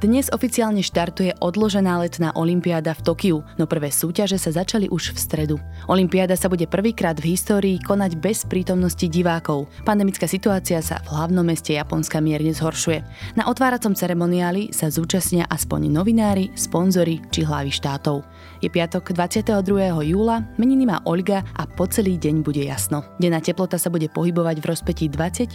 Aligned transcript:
Dnes 0.00 0.32
oficiálne 0.32 0.80
štartuje 0.80 1.36
odložená 1.44 2.00
letná 2.00 2.32
olimpiáda 2.32 2.96
v 2.96 3.04
Tokiu, 3.04 3.38
no 3.60 3.68
prvé 3.68 3.92
súťaže 3.92 4.40
sa 4.40 4.48
začali 4.48 4.88
už 4.88 5.12
v 5.12 5.18
stredu. 5.20 5.56
Olimpiáda 5.92 6.40
sa 6.40 6.48
bude 6.48 6.64
prvýkrát 6.64 7.20
v 7.20 7.36
histórii 7.36 7.76
konať 7.84 8.16
bez 8.16 8.48
prítomnosti 8.48 9.04
divákov. 9.04 9.68
Pandemická 9.84 10.24
situácia 10.24 10.80
sa 10.80 11.04
v 11.04 11.12
hlavnom 11.12 11.44
meste 11.44 11.76
Japonska 11.76 12.16
mierne 12.24 12.56
zhoršuje. 12.56 13.04
Na 13.36 13.52
otváracom 13.52 13.92
ceremoniáli 13.92 14.72
sa 14.72 14.88
zúčastnia 14.88 15.44
aspoň 15.52 15.92
novinári, 15.92 16.48
sponzori 16.56 17.20
či 17.28 17.44
hlavy 17.44 17.68
štátov. 17.68 18.24
Je 18.60 18.68
piatok 18.68 19.16
22. 19.16 19.56
júla, 20.04 20.44
meniny 20.60 20.84
má 20.84 21.00
Olga 21.08 21.40
a 21.56 21.64
po 21.64 21.88
celý 21.88 22.20
deň 22.20 22.44
bude 22.44 22.60
jasno. 22.60 23.00
Denná 23.16 23.40
teplota 23.40 23.80
sa 23.80 23.88
bude 23.88 24.12
pohybovať 24.12 24.60
v 24.60 24.68
rozpetí 24.68 25.08
24 25.08 25.48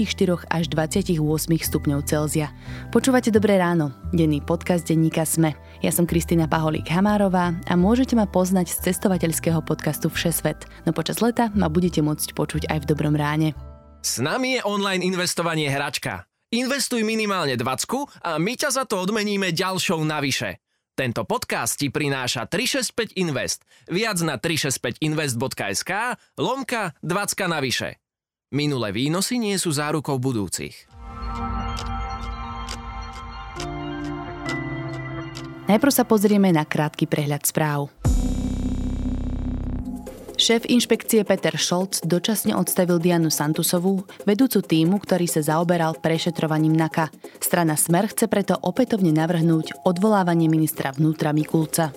až 0.49 0.63
28 0.73 1.21
stupňov 1.45 2.01
Celzia. 2.01 2.49
Počúvate 2.89 3.29
Dobré 3.29 3.61
ráno, 3.61 3.93
denný 4.09 4.41
podcast 4.41 4.89
denníka 4.89 5.21
Sme. 5.21 5.53
Ja 5.85 5.93
som 5.93 6.09
Kristýna 6.09 6.49
Paholík 6.49 6.89
Hamárová 6.89 7.53
a 7.69 7.73
môžete 7.77 8.17
ma 8.17 8.25
poznať 8.25 8.73
z 8.73 8.89
cestovateľského 8.89 9.61
podcastu 9.61 10.09
Všesvet, 10.09 10.65
no 10.89 10.89
počas 10.89 11.21
leta 11.21 11.53
ma 11.53 11.69
budete 11.69 12.01
môcť 12.01 12.33
počuť 12.33 12.73
aj 12.73 12.89
v 12.89 12.89
Dobrom 12.89 13.13
ráne. 13.13 13.53
S 14.01 14.17
nami 14.17 14.57
je 14.57 14.65
online 14.65 15.05
investovanie 15.05 15.69
hračka. 15.69 16.25
Investuj 16.49 17.05
minimálne 17.05 17.53
20 17.53 18.25
a 18.25 18.41
my 18.41 18.53
ťa 18.57 18.69
za 18.73 18.83
to 18.89 18.97
odmeníme 18.97 19.53
ďalšou 19.53 20.01
navyše. 20.01 20.64
Tento 20.95 21.27
podcast 21.27 21.75
ti 21.75 21.91
prináša 21.91 22.47
365 22.47 23.19
Invest. 23.19 23.67
Viac 23.91 24.15
na 24.23 24.39
365invest.sk 24.39 25.91
lomka 26.39 26.95
20 27.03 27.51
navyše. 27.51 27.99
Minulé 28.55 28.95
výnosy 28.95 29.35
nie 29.35 29.59
sú 29.59 29.75
zárukou 29.75 30.15
budúcich. 30.23 30.87
Najprv 35.67 35.91
sa 35.91 36.07
pozrieme 36.07 36.55
na 36.55 36.63
krátky 36.63 37.11
prehľad 37.11 37.43
správ. 37.43 37.91
Šéf 40.35 40.67
inšpekcie 40.67 41.23
Peter 41.23 41.55
Scholz 41.55 42.03
dočasne 42.03 42.59
odstavil 42.59 42.99
Dianu 42.99 43.31
Santusovú, 43.31 44.03
vedúcu 44.27 44.59
týmu, 44.59 44.99
ktorý 44.99 45.31
sa 45.31 45.39
zaoberal 45.39 45.95
prešetrovaním 45.95 46.75
NAKA. 46.75 47.07
Strana 47.39 47.79
Smer 47.79 48.11
chce 48.11 48.27
preto 48.27 48.59
opätovne 48.59 49.15
navrhnúť 49.15 49.87
odvolávanie 49.87 50.51
ministra 50.51 50.91
vnútra 50.91 51.31
Mikulca. 51.31 51.95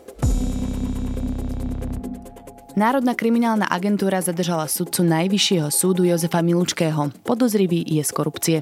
Národná 2.78 3.18
kriminálna 3.18 3.66
agentúra 3.66 4.22
zadržala 4.22 4.70
sudcu 4.70 5.02
Najvyššieho 5.02 5.66
súdu 5.74 6.06
Jozefa 6.06 6.38
Milučkého. 6.38 7.10
Podozrivý 7.26 7.82
je 7.82 8.06
z 8.06 8.12
korupcie. 8.14 8.58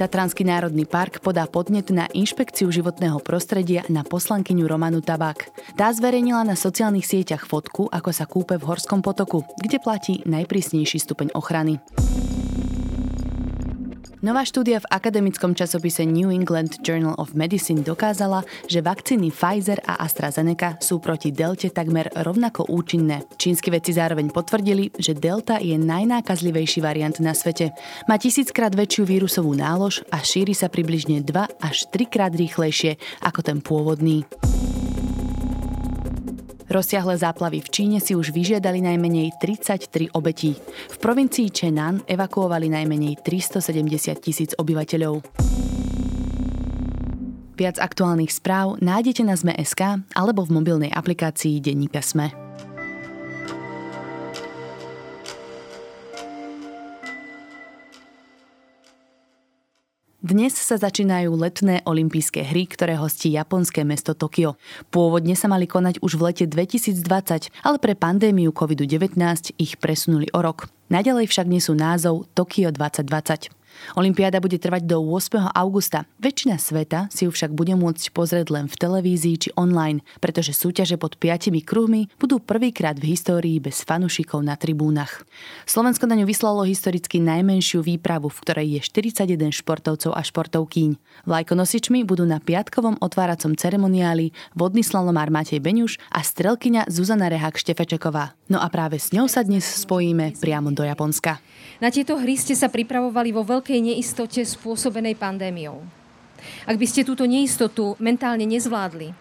Tatranský 0.00 0.48
národný 0.48 0.88
park 0.88 1.20
podá 1.20 1.44
podnet 1.44 1.92
na 1.92 2.08
inšpekciu 2.08 2.72
životného 2.72 3.20
prostredia 3.20 3.84
na 3.92 4.00
poslankyňu 4.00 4.64
Romanu 4.64 5.04
Tabák. 5.04 5.52
Tá 5.76 5.92
zverejnila 5.92 6.40
na 6.40 6.56
sociálnych 6.56 7.04
sieťach 7.04 7.44
fotku, 7.44 7.84
ako 7.92 8.08
sa 8.08 8.24
kúpe 8.24 8.56
v 8.56 8.64
Horskom 8.64 9.04
potoku, 9.04 9.44
kde 9.60 9.76
platí 9.76 10.24
najprísnejší 10.24 11.04
stupeň 11.04 11.36
ochrany. 11.36 11.84
Nová 14.20 14.44
štúdia 14.44 14.84
v 14.84 14.90
akademickom 14.92 15.56
časopise 15.56 16.04
New 16.04 16.28
England 16.28 16.84
Journal 16.84 17.16
of 17.16 17.32
Medicine 17.32 17.80
dokázala, 17.80 18.44
že 18.68 18.84
vakcíny 18.84 19.32
Pfizer 19.32 19.80
a 19.88 20.04
AstraZeneca 20.04 20.76
sú 20.76 21.00
proti 21.00 21.32
delte 21.32 21.72
takmer 21.72 22.12
rovnako 22.12 22.68
účinné. 22.68 23.24
Čínsky 23.40 23.72
vedci 23.72 23.96
zároveň 23.96 24.28
potvrdili, 24.28 24.92
že 25.00 25.16
delta 25.16 25.56
je 25.56 25.72
najnákazlivejší 25.80 26.84
variant 26.84 27.16
na 27.24 27.32
svete. 27.32 27.72
Má 28.12 28.20
tisíckrát 28.20 28.76
väčšiu 28.76 29.08
vírusovú 29.08 29.56
nálož 29.56 30.04
a 30.12 30.20
šíri 30.20 30.52
sa 30.52 30.68
približne 30.68 31.24
2 31.24 31.64
až 31.64 31.88
3 31.88 32.12
krát 32.12 32.36
rýchlejšie 32.36 33.00
ako 33.24 33.40
ten 33.40 33.64
pôvodný. 33.64 34.28
Rozsiahle 36.70 37.18
záplavy 37.18 37.66
v 37.66 37.68
Číne 37.68 37.98
si 37.98 38.14
už 38.14 38.30
vyžiadali 38.30 38.78
najmenej 38.78 39.42
33 39.42 40.14
obetí. 40.14 40.54
V 40.86 40.96
provincii 41.02 41.50
Chenan 41.50 42.06
evakuovali 42.06 42.70
najmenej 42.70 43.26
370 43.26 44.14
tisíc 44.22 44.54
obyvateľov. 44.54 45.18
Viac 47.58 47.76
aktuálnych 47.76 48.32
správ 48.32 48.80
nájdete 48.80 49.20
na 49.20 49.36
Zme.sk 49.36 50.00
alebo 50.16 50.46
v 50.48 50.54
mobilnej 50.56 50.94
aplikácii 50.94 51.60
Denníka 51.60 52.00
Sme. 52.00 52.39
Dnes 60.20 60.52
sa 60.52 60.76
začínajú 60.76 61.32
letné 61.32 61.80
olympijské 61.88 62.44
hry, 62.44 62.68
ktoré 62.68 62.92
hostí 63.00 63.32
japonské 63.32 63.88
mesto 63.88 64.12
Tokio. 64.12 64.60
Pôvodne 64.92 65.32
sa 65.32 65.48
mali 65.48 65.64
konať 65.64 66.04
už 66.04 66.20
v 66.20 66.28
lete 66.28 66.44
2020, 66.44 67.48
ale 67.48 67.76
pre 67.80 67.96
pandémiu 67.96 68.52
COVID-19 68.52 69.16
ich 69.56 69.80
presunuli 69.80 70.28
o 70.36 70.44
rok. 70.44 70.68
Naďalej 70.92 71.24
však 71.24 71.48
nesú 71.48 71.72
názov 71.72 72.28
Tokio 72.36 72.68
2020. 72.68 73.59
Olympiáda 73.98 74.38
bude 74.38 74.60
trvať 74.60 74.86
do 74.86 75.02
8. 75.02 75.50
augusta. 75.56 76.06
Väčšina 76.22 76.60
sveta 76.60 77.10
si 77.10 77.26
ju 77.26 77.30
však 77.34 77.50
bude 77.54 77.74
môcť 77.74 78.14
pozrieť 78.14 78.52
len 78.52 78.66
v 78.70 78.78
televízii 78.78 79.36
či 79.36 79.48
online, 79.58 80.04
pretože 80.22 80.54
súťaže 80.54 81.00
pod 81.00 81.18
piatimi 81.18 81.64
kruhmi 81.64 82.12
budú 82.20 82.38
prvýkrát 82.38 82.94
v 82.98 83.16
histórii 83.16 83.56
bez 83.58 83.82
fanušikov 83.82 84.42
na 84.44 84.54
tribúnach. 84.54 85.24
Slovensko 85.66 86.06
na 86.06 86.18
ňu 86.18 86.26
vyslalo 86.28 86.66
historicky 86.68 87.18
najmenšiu 87.18 87.82
výpravu, 87.82 88.30
v 88.30 88.38
ktorej 88.44 88.68
je 88.78 88.80
41 88.86 89.50
športovcov 89.50 90.12
a 90.14 90.22
športovkýň. 90.22 90.90
Vlajkonosičmi 91.26 92.06
budú 92.06 92.24
na 92.24 92.38
piatkovom 92.38 93.00
otváracom 93.02 93.56
ceremoniáli 93.56 94.32
vodný 94.54 94.86
slalomár 94.86 95.28
Matej 95.28 95.60
Beňuš 95.60 95.98
a 96.10 96.22
strelkyňa 96.22 96.88
Zuzana 96.88 97.28
Rehák 97.28 97.58
Štefečeková. 97.58 98.38
No 98.50 98.58
a 98.58 98.66
práve 98.66 98.98
s 98.98 99.14
ňou 99.14 99.30
sa 99.30 99.46
dnes 99.46 99.62
spojíme 99.62 100.34
priamo 100.38 100.74
do 100.74 100.82
Japonska. 100.82 101.38
Na 101.78 101.88
tieto 101.88 102.18
hry 102.18 102.36
ste 102.36 102.52
sa 102.58 102.68
pripravovali 102.68 103.30
vo 103.32 103.46
veľkej 103.60 103.92
neistote 103.92 104.40
spôsobenej 104.40 105.20
pandémiou. 105.20 105.84
Ak 106.64 106.80
by 106.80 106.86
ste 106.88 107.04
túto 107.04 107.28
neistotu 107.28 107.92
mentálne 108.00 108.48
nezvládli, 108.48 109.12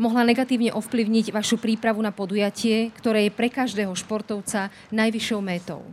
mohla 0.00 0.24
negatívne 0.24 0.72
ovplyvniť 0.72 1.28
vašu 1.28 1.60
prípravu 1.60 2.00
na 2.00 2.08
podujatie, 2.08 2.88
ktoré 2.96 3.28
je 3.28 3.36
pre 3.36 3.52
každého 3.52 3.92
športovca 3.92 4.72
najvyššou 4.88 5.40
métou. 5.44 5.84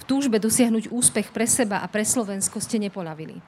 V 0.00 0.08
túžbe 0.08 0.40
dosiahnuť 0.40 0.88
úspech 0.88 1.36
pre 1.36 1.44
seba 1.44 1.84
a 1.84 1.86
pre 1.92 2.00
Slovensko 2.00 2.64
ste 2.64 2.80
nepolavili. 2.80 3.44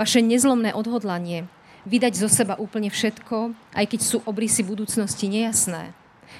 Vaše 0.00 0.24
nezlomné 0.24 0.72
odhodlanie 0.72 1.44
vydať 1.84 2.16
zo 2.16 2.32
seba 2.32 2.56
úplne 2.56 2.88
všetko, 2.88 3.52
aj 3.76 3.84
keď 3.84 4.00
sú 4.00 4.24
obrysy 4.24 4.64
budúcnosti 4.64 5.28
nejasné, 5.28 5.92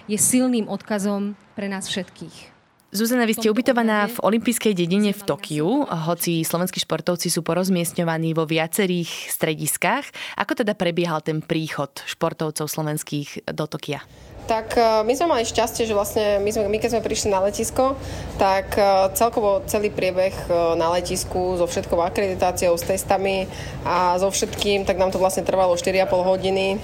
je 0.09 0.16
silným 0.16 0.65
odkazom 0.65 1.36
pre 1.53 1.69
nás 1.69 1.84
všetkých. 1.92 2.57
Zuzana, 2.88 3.28
vy 3.28 3.37
ste 3.37 3.53
ubytovaná 3.53 4.09
v 4.09 4.16
olympijskej 4.25 4.72
dedine 4.72 5.12
v 5.12 5.21
Tokiu, 5.21 5.84
hoci 5.84 6.41
slovenskí 6.41 6.81
športovci 6.81 7.28
sú 7.28 7.44
porozmiestňovaní 7.44 8.32
vo 8.32 8.49
viacerých 8.49 9.28
strediskách. 9.28 10.09
Ako 10.41 10.65
teda 10.65 10.72
prebiehal 10.72 11.21
ten 11.21 11.44
príchod 11.44 11.93
športovcov 12.09 12.65
slovenských 12.65 13.44
do 13.53 13.69
Tokia? 13.69 14.00
Tak 14.48 14.81
e, 14.81 15.04
my 15.04 15.12
sme 15.12 15.26
mali 15.28 15.44
šťastie, 15.44 15.84
že 15.84 15.92
vlastne 15.92 16.41
my, 16.41 16.48
sme, 16.48 16.64
my 16.72 16.78
keď 16.81 16.97
sme 16.97 17.04
prišli 17.04 17.28
na 17.28 17.44
letisko, 17.44 18.00
tak 18.41 18.72
e, 18.81 19.12
celkovo 19.12 19.60
celý 19.69 19.92
priebeh 19.92 20.32
e, 20.32 20.75
na 20.81 20.88
letisku 20.97 21.60
so 21.60 21.69
všetkou 21.69 22.00
akreditáciou, 22.00 22.72
s 22.72 22.88
testami 22.88 23.44
a 23.84 24.16
so 24.16 24.32
všetkým, 24.32 24.88
tak 24.88 24.97
nám 24.97 25.12
to 25.12 25.20
vlastne 25.20 25.44
trvalo 25.44 25.76
4,5 25.76 26.09
hodiny. 26.25 26.81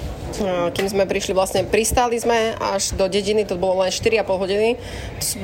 Kým 0.74 0.90
sme 0.90 1.06
prišli, 1.06 1.30
vlastne 1.30 1.62
pristáli 1.62 2.18
sme 2.18 2.58
až 2.58 2.98
do 2.98 3.06
dediny, 3.06 3.46
to 3.46 3.54
bolo 3.54 3.86
len 3.86 3.94
4,5 3.94 4.26
hodiny. 4.26 4.68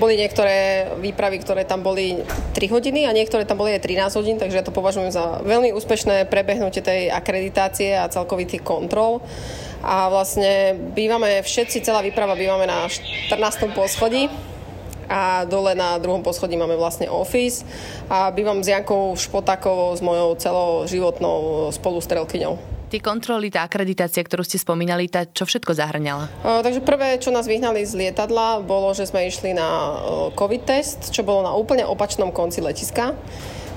Boli 0.03 0.19
niektoré 0.19 0.91
výpravy, 0.99 1.39
ktoré 1.47 1.63
tam 1.63 1.87
boli 1.87 2.19
3 2.59 2.75
hodiny 2.75 3.07
a 3.07 3.15
niektoré 3.15 3.47
tam 3.47 3.63
boli 3.63 3.71
aj 3.79 3.87
13 3.87 4.19
hodín, 4.19 4.37
takže 4.43 4.59
ja 4.59 4.67
to 4.67 4.75
považujem 4.75 5.15
za 5.15 5.47
veľmi 5.47 5.71
úspešné 5.79 6.27
prebehnutie 6.27 6.83
tej 6.83 7.07
akreditácie 7.07 7.95
a 7.95 8.11
celkových 8.11 8.67
kontrol 8.67 9.23
a 9.81 10.13
vlastne 10.13 10.77
bývame 10.93 11.41
všetci, 11.41 11.85
celá 11.85 12.05
výprava 12.05 12.37
bývame 12.37 12.69
na 12.69 12.87
14. 12.87 13.73
poschodí 13.73 14.29
a 15.11 15.43
dole 15.43 15.75
na 15.75 15.99
druhom 15.99 16.23
poschodí 16.23 16.55
máme 16.55 16.79
vlastne 16.79 17.11
office 17.11 17.67
a 18.07 18.31
bývam 18.31 18.63
s 18.63 18.71
Jankou 18.71 19.19
Špotakovou, 19.19 19.99
s 19.99 20.01
mojou 20.05 20.39
celoživotnou 20.39 21.69
spolustrelkyňou 21.75 22.81
tie 22.91 22.99
kontroly, 22.99 23.55
tá 23.55 23.63
akreditácia, 23.63 24.19
ktorú 24.19 24.43
ste 24.43 24.59
spomínali, 24.59 25.07
tá 25.07 25.23
čo 25.23 25.47
všetko 25.47 25.79
zahrňala? 25.79 26.27
O, 26.43 26.59
takže 26.59 26.83
prvé, 26.83 27.23
čo 27.23 27.31
nás 27.31 27.47
vyhnali 27.47 27.87
z 27.87 27.95
lietadla, 27.95 28.67
bolo, 28.67 28.91
že 28.91 29.07
sme 29.07 29.31
išli 29.31 29.55
na 29.55 29.95
COVID 30.35 30.63
test, 30.67 31.15
čo 31.15 31.23
bolo 31.23 31.47
na 31.47 31.55
úplne 31.55 31.87
opačnom 31.87 32.35
konci 32.35 32.59
letiska. 32.59 33.15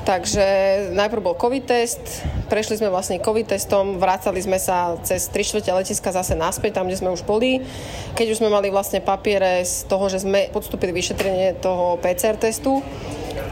Takže 0.03 0.45
najprv 0.91 1.23
bol 1.23 1.39
COVID 1.39 1.63
test, 1.63 2.27
prešli 2.51 2.75
sme 2.75 2.91
vlastne 2.91 3.23
COVID 3.23 3.55
testom, 3.55 4.03
vracali 4.03 4.43
sme 4.43 4.59
sa 4.59 4.99
cez 4.99 5.31
3 5.31 5.47
čtvrte 5.47 5.71
letiska 5.71 6.11
zase 6.11 6.35
naspäť, 6.35 6.75
tam, 6.75 6.91
kde 6.91 6.99
sme 6.99 7.15
už 7.15 7.23
boli. 7.23 7.63
Keď 8.11 8.35
už 8.35 8.43
sme 8.43 8.51
mali 8.51 8.67
vlastne 8.67 8.99
papiere 8.99 9.63
z 9.63 9.87
toho, 9.87 10.11
že 10.11 10.19
sme 10.19 10.51
podstúpili 10.51 10.91
vyšetrenie 10.91 11.55
toho 11.63 11.95
PCR 12.03 12.35
testu, 12.35 12.83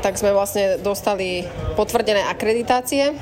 tak 0.04 0.20
sme 0.20 0.36
vlastne 0.36 0.76
dostali 0.84 1.48
potvrdené 1.80 2.28
akreditácie 2.28 3.16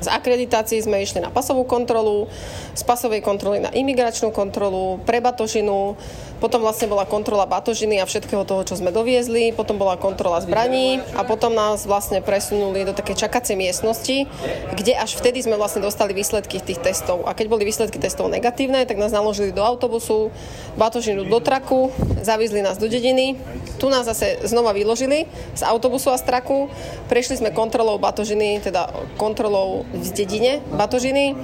Z 0.00 0.08
akreditácií 0.08 0.80
sme 0.80 1.02
išli 1.04 1.20
na 1.20 1.28
pasovú 1.28 1.68
kontrolu, 1.68 2.30
z 2.74 2.82
pasovej 2.82 3.20
kontroly 3.24 3.62
na 3.62 3.70
imigračnú 3.70 4.30
kontrolu, 4.30 5.00
pre 5.02 5.18
batožinu, 5.18 5.96
potom 6.40 6.64
vlastne 6.64 6.88
bola 6.88 7.04
kontrola 7.04 7.44
batožiny 7.44 8.00
a 8.00 8.08
všetkého 8.08 8.48
toho, 8.48 8.64
čo 8.64 8.80
sme 8.80 8.88
doviezli, 8.88 9.52
potom 9.52 9.76
bola 9.76 10.00
kontrola 10.00 10.40
zbraní 10.40 11.04
a 11.12 11.20
potom 11.20 11.52
nás 11.52 11.84
vlastne 11.84 12.24
presunuli 12.24 12.88
do 12.88 12.96
takej 12.96 13.28
čakacej 13.28 13.60
miestnosti, 13.60 14.24
kde 14.72 14.92
až 14.96 15.20
vtedy 15.20 15.44
sme 15.44 15.60
vlastne 15.60 15.84
dostali 15.84 16.16
výsledky 16.16 16.56
tých 16.64 16.80
testov. 16.80 17.28
A 17.28 17.36
keď 17.36 17.52
boli 17.52 17.68
výsledky 17.68 18.00
testov 18.00 18.32
negatívne, 18.32 18.88
tak 18.88 18.96
nás 18.96 19.12
naložili 19.12 19.52
do 19.52 19.60
autobusu, 19.60 20.32
batožinu 20.80 21.28
do 21.28 21.38
traku, 21.44 21.92
zavízli 22.24 22.64
nás 22.64 22.80
do 22.80 22.88
dediny, 22.88 23.36
tu 23.76 23.92
nás 23.92 24.08
zase 24.08 24.40
znova 24.48 24.72
vyložili 24.72 25.28
z 25.52 25.62
autobusu 25.64 26.08
a 26.08 26.16
z 26.16 26.24
traku, 26.24 26.72
prešli 27.12 27.36
sme 27.36 27.52
kontrolou 27.52 28.00
batožiny, 28.00 28.64
teda 28.64 28.88
kontrolou 29.20 29.84
v 29.92 30.08
dedine 30.16 30.64
batožiny, 30.72 31.36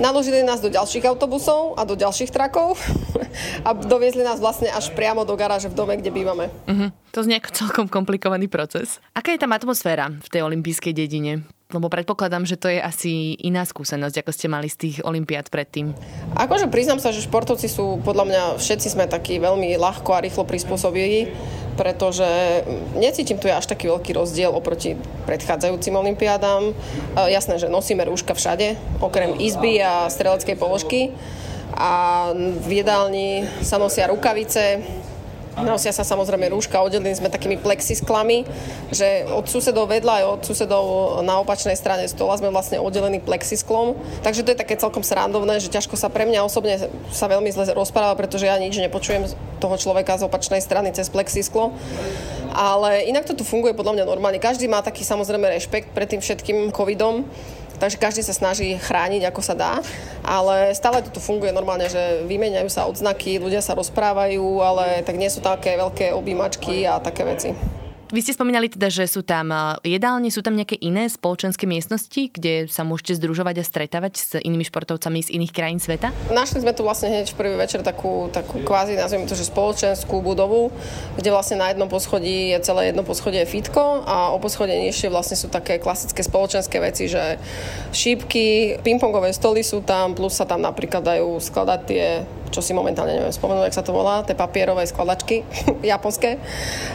naložili 0.00 0.42
nás 0.42 0.60
do 0.60 0.68
ďalších 0.74 1.06
autobusov 1.06 1.78
a 1.78 1.86
do 1.86 1.94
ďalších 1.94 2.34
trakov 2.34 2.74
a 3.66 3.70
doviezli 3.72 4.26
nás 4.26 4.42
vlastne 4.42 4.68
až 4.74 4.90
priamo 4.90 5.22
do 5.22 5.38
garáže 5.38 5.70
v 5.70 5.78
dome, 5.78 5.94
kde 5.94 6.10
bývame. 6.10 6.50
Uh-huh. 6.66 6.90
To 7.14 7.22
znie 7.22 7.38
ako 7.38 7.50
celkom 7.54 7.86
komplikovaný 7.86 8.50
proces. 8.50 8.98
Aká 9.14 9.30
je 9.30 9.40
tam 9.40 9.54
atmosféra 9.54 10.10
v 10.10 10.28
tej 10.28 10.42
olympijskej 10.42 10.90
dedine? 10.90 11.46
Lebo 11.72 11.88
predpokladám, 11.88 12.44
že 12.44 12.60
to 12.60 12.68
je 12.68 12.76
asi 12.76 13.34
iná 13.40 13.64
skúsenosť, 13.64 14.20
ako 14.20 14.30
ste 14.36 14.46
mali 14.52 14.68
z 14.68 14.76
tých 14.78 14.96
olimpiád 15.00 15.48
predtým. 15.48 15.96
Akože 16.36 16.68
priznám 16.68 17.00
sa, 17.00 17.10
že 17.10 17.24
športovci 17.24 17.66
sú, 17.72 17.98
podľa 18.04 18.24
mňa, 18.28 18.42
všetci 18.60 18.92
sme 18.92 19.08
takí 19.08 19.40
veľmi 19.40 19.74
ľahko 19.80 20.12
a 20.14 20.22
rýchlo 20.22 20.44
prispôsobili, 20.44 21.32
pretože 21.74 22.26
necítim 22.94 23.40
tu 23.40 23.50
až 23.50 23.66
taký 23.66 23.90
veľký 23.90 24.14
rozdiel 24.14 24.52
oproti 24.54 24.94
predchádzajúcim 25.26 25.98
olimpiádám. 25.98 26.76
Jasné, 27.16 27.58
že 27.58 27.72
nosíme 27.72 28.06
rúška 28.06 28.36
všade, 28.36 28.78
okrem 29.02 29.40
izby 29.42 29.82
a 29.82 30.06
streleckej 30.06 30.54
položky 30.54 31.10
a 31.74 32.30
v 32.38 32.70
jedálni 32.70 33.50
sa 33.64 33.82
nosia 33.82 34.06
rukavice, 34.06 34.84
Nosia 35.54 35.94
sa 35.94 36.02
samozrejme 36.02 36.50
rúška, 36.50 36.82
oddelení 36.82 37.14
sme 37.14 37.30
takými 37.30 37.62
plexisklami, 37.62 38.42
že 38.90 39.22
od 39.30 39.46
susedov 39.46 39.86
vedľa 39.86 40.12
aj 40.18 40.24
od 40.26 40.40
susedov 40.42 40.84
na 41.22 41.38
opačnej 41.38 41.78
strane 41.78 42.10
stola 42.10 42.34
sme 42.34 42.50
vlastne 42.50 42.82
oddelení 42.82 43.22
plexisklom. 43.22 43.94
Takže 44.26 44.42
to 44.42 44.50
je 44.50 44.58
také 44.58 44.74
celkom 44.74 45.06
srandovné, 45.06 45.62
že 45.62 45.70
ťažko 45.70 45.94
sa 45.94 46.10
pre 46.10 46.26
mňa 46.26 46.42
osobne 46.42 46.74
sa 47.14 47.26
veľmi 47.30 47.54
zle 47.54 47.70
rozpráva, 47.70 48.18
pretože 48.18 48.50
ja 48.50 48.58
nič 48.58 48.74
nepočujem 48.82 49.30
toho 49.62 49.76
človeka 49.78 50.18
z 50.18 50.26
opačnej 50.26 50.58
strany 50.58 50.90
cez 50.90 51.06
plexisklo. 51.06 51.70
Ale 52.54 53.06
inak 53.10 53.26
to 53.26 53.34
tu 53.34 53.42
funguje 53.42 53.74
podľa 53.74 53.98
mňa 53.98 54.04
normálne. 54.06 54.38
Každý 54.38 54.70
má 54.70 54.78
taký 54.82 55.02
samozrejme 55.02 55.54
rešpekt 55.58 55.90
pred 55.90 56.06
tým 56.06 56.22
všetkým 56.22 56.70
covidom 56.70 57.26
takže 57.78 58.00
každý 58.00 58.22
sa 58.24 58.34
snaží 58.34 58.74
chrániť, 58.78 59.28
ako 59.28 59.40
sa 59.44 59.54
dá, 59.54 59.72
ale 60.24 60.72
stále 60.72 61.04
to 61.04 61.14
tu 61.14 61.20
funguje 61.20 61.52
normálne, 61.52 61.86
že 61.90 62.24
vymeniajú 62.24 62.68
sa 62.72 62.88
odznaky, 62.88 63.38
ľudia 63.38 63.60
sa 63.60 63.76
rozprávajú, 63.76 64.62
ale 64.62 65.04
tak 65.06 65.20
nie 65.20 65.28
sú 65.28 65.44
také 65.44 65.76
veľké 65.76 66.14
objímačky 66.16 66.88
a 66.88 67.02
také 67.02 67.22
veci. 67.28 67.52
Vy 68.14 68.22
ste 68.22 68.38
spomínali 68.38 68.70
teda, 68.70 68.94
že 68.94 69.10
sú 69.10 69.26
tam 69.26 69.50
jedálne, 69.82 70.30
sú 70.30 70.38
tam 70.38 70.54
nejaké 70.54 70.78
iné 70.78 71.10
spoločenské 71.10 71.66
miestnosti, 71.66 72.30
kde 72.30 72.70
sa 72.70 72.86
môžete 72.86 73.18
združovať 73.18 73.58
a 73.58 73.64
stretávať 73.66 74.12
s 74.14 74.30
inými 74.38 74.62
športovcami 74.70 75.18
z 75.18 75.34
iných 75.34 75.50
krajín 75.50 75.82
sveta? 75.82 76.14
Našli 76.30 76.62
sme 76.62 76.70
tu 76.78 76.86
vlastne 76.86 77.10
hneď 77.10 77.34
v 77.34 77.38
prvý 77.42 77.58
večer 77.58 77.82
takú, 77.82 78.30
takú 78.30 78.62
kvázi, 78.62 78.94
nazvime 78.94 79.26
to, 79.26 79.34
že 79.34 79.50
spoločenskú 79.50 80.22
budovu, 80.22 80.70
kde 81.18 81.34
vlastne 81.34 81.58
na 81.58 81.74
jednom 81.74 81.90
poschodí 81.90 82.54
je 82.54 82.62
celé 82.62 82.94
jedno 82.94 83.02
poschodie 83.02 83.42
je 83.42 83.50
fitko 83.50 84.06
a 84.06 84.30
o 84.30 84.38
poschodie 84.38 84.78
nižšie 84.78 85.10
vlastne 85.10 85.34
sú 85.34 85.50
také 85.50 85.82
klasické 85.82 86.22
spoločenské 86.22 86.78
veci, 86.78 87.10
že 87.10 87.42
šípky, 87.90 88.78
pingpongové 88.86 89.34
stoly 89.34 89.66
sú 89.66 89.82
tam, 89.82 90.14
plus 90.14 90.38
sa 90.38 90.46
tam 90.46 90.62
napríklad 90.62 91.02
dajú 91.02 91.42
skladať 91.42 91.80
tie 91.82 92.22
čo 92.50 92.60
si 92.60 92.76
momentálne 92.76 93.16
neviem 93.16 93.32
spomenúť, 93.32 93.70
jak 93.70 93.78
sa 93.80 93.86
to 93.86 93.96
volá, 93.96 94.24
tie 94.26 94.36
papierové 94.36 94.84
skladačky 94.84 95.44
japonské. 95.94 96.40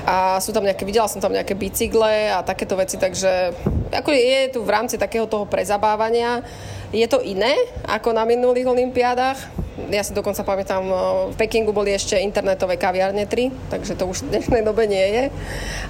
A 0.05 0.37
sú 0.43 0.53
tam 0.53 0.65
nejaké, 0.65 0.83
videla 0.83 1.09
som 1.09 1.21
tam 1.21 1.33
nejaké 1.33 1.55
bicykle 1.57 2.33
a 2.33 2.45
takéto 2.45 2.77
veci, 2.77 2.99
takže 2.99 3.53
ako 3.89 4.09
je 4.13 4.53
tu 4.53 4.59
v 4.61 4.73
rámci 4.73 4.95
takého 4.99 5.25
toho 5.25 5.49
prezabávania, 5.49 6.45
je 6.89 7.05
to 7.05 7.21
iné 7.21 7.53
ako 7.85 8.13
na 8.13 8.25
minulých 8.25 8.65
olympiádach. 8.65 9.37
Ja 9.89 10.05
si 10.05 10.13
dokonca 10.13 10.45
pamätám, 10.45 10.83
v 11.33 11.35
Pekingu 11.39 11.73
boli 11.73 11.95
ešte 11.95 12.19
internetové 12.19 12.77
kaviarne 12.77 13.25
3, 13.25 13.73
takže 13.73 13.97
to 13.97 14.05
už 14.05 14.27
v 14.27 14.37
dnešnej 14.37 14.61
dobe 14.61 14.85
nie 14.85 15.01
je. 15.01 15.23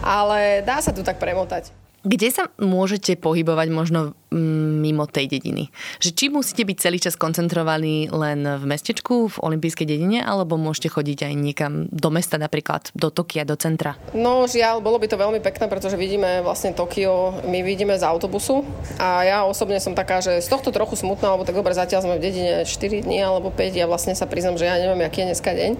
Ale 0.03 0.61
dá 0.63 0.79
sa 0.79 0.95
tu 0.95 1.03
tak 1.03 1.19
premotať. 1.19 1.88
Kde 1.99 2.31
sa 2.31 2.47
môžete 2.55 3.19
pohybovať 3.19 3.67
možno 3.75 4.15
mm, 4.31 4.79
mimo 4.79 5.03
tej 5.03 5.27
dediny? 5.27 5.67
Že 5.99 6.09
či 6.15 6.25
musíte 6.31 6.63
byť 6.63 6.77
celý 6.79 6.97
čas 7.03 7.19
koncentrovaní 7.19 8.07
len 8.07 8.47
v 8.47 8.63
mestečku, 8.63 9.27
v 9.27 9.37
olympijskej 9.43 9.83
dedine, 9.83 10.23
alebo 10.23 10.55
môžete 10.55 10.95
chodiť 10.95 11.27
aj 11.27 11.33
niekam 11.35 11.73
do 11.91 12.07
mesta, 12.07 12.39
napríklad 12.39 12.95
do 12.95 13.11
Tokia, 13.11 13.43
do 13.43 13.59
centra? 13.59 13.99
No 14.15 14.47
žiaľ, 14.47 14.79
bolo 14.79 14.95
by 14.95 15.11
to 15.11 15.19
veľmi 15.19 15.43
pekné, 15.43 15.67
pretože 15.67 15.99
vidíme 15.99 16.39
vlastne 16.39 16.71
Tokio, 16.71 17.43
my 17.43 17.59
vidíme 17.67 17.99
z 17.99 18.07
autobusu 18.07 18.63
a 18.95 19.27
ja 19.27 19.37
osobne 19.43 19.83
som 19.83 19.91
taká, 19.91 20.23
že 20.23 20.39
z 20.39 20.47
tohto 20.47 20.71
trochu 20.71 20.95
smutná, 20.95 21.35
lebo 21.35 21.43
tak 21.43 21.59
dobre 21.59 21.75
zatiaľ 21.75 22.07
sme 22.07 22.15
v 22.15 22.23
dedine 22.23 22.53
4 22.63 23.03
dní 23.03 23.19
alebo 23.19 23.51
5, 23.51 23.75
ja 23.75 23.91
vlastne 23.91 24.15
sa 24.15 24.23
priznam, 24.23 24.55
že 24.55 24.71
ja 24.71 24.79
neviem, 24.79 25.03
aký 25.03 25.27
je 25.27 25.35
dneska 25.35 25.51
deň 25.51 25.71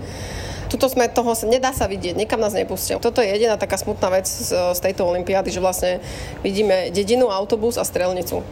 Tuto 0.70 0.86
sme 0.86 1.10
toho, 1.10 1.34
nedá 1.50 1.74
sa 1.74 1.90
vidieť, 1.90 2.14
niekam 2.14 2.38
nás 2.38 2.54
nepustia. 2.54 3.02
Toto 3.02 3.26
je 3.26 3.34
jediná 3.34 3.58
taká 3.58 3.76
smutná 3.76 4.14
vec 4.14 4.30
z, 4.30 4.54
z 4.54 4.80
tejto 4.80 5.04
olympiády, 5.10 5.50
že 5.50 5.60
vlastne 5.60 5.98
vidíme 6.46 6.94
dedinu, 6.94 7.34
autobus 7.34 7.82
a 7.82 7.84
strelnicu 7.84 8.46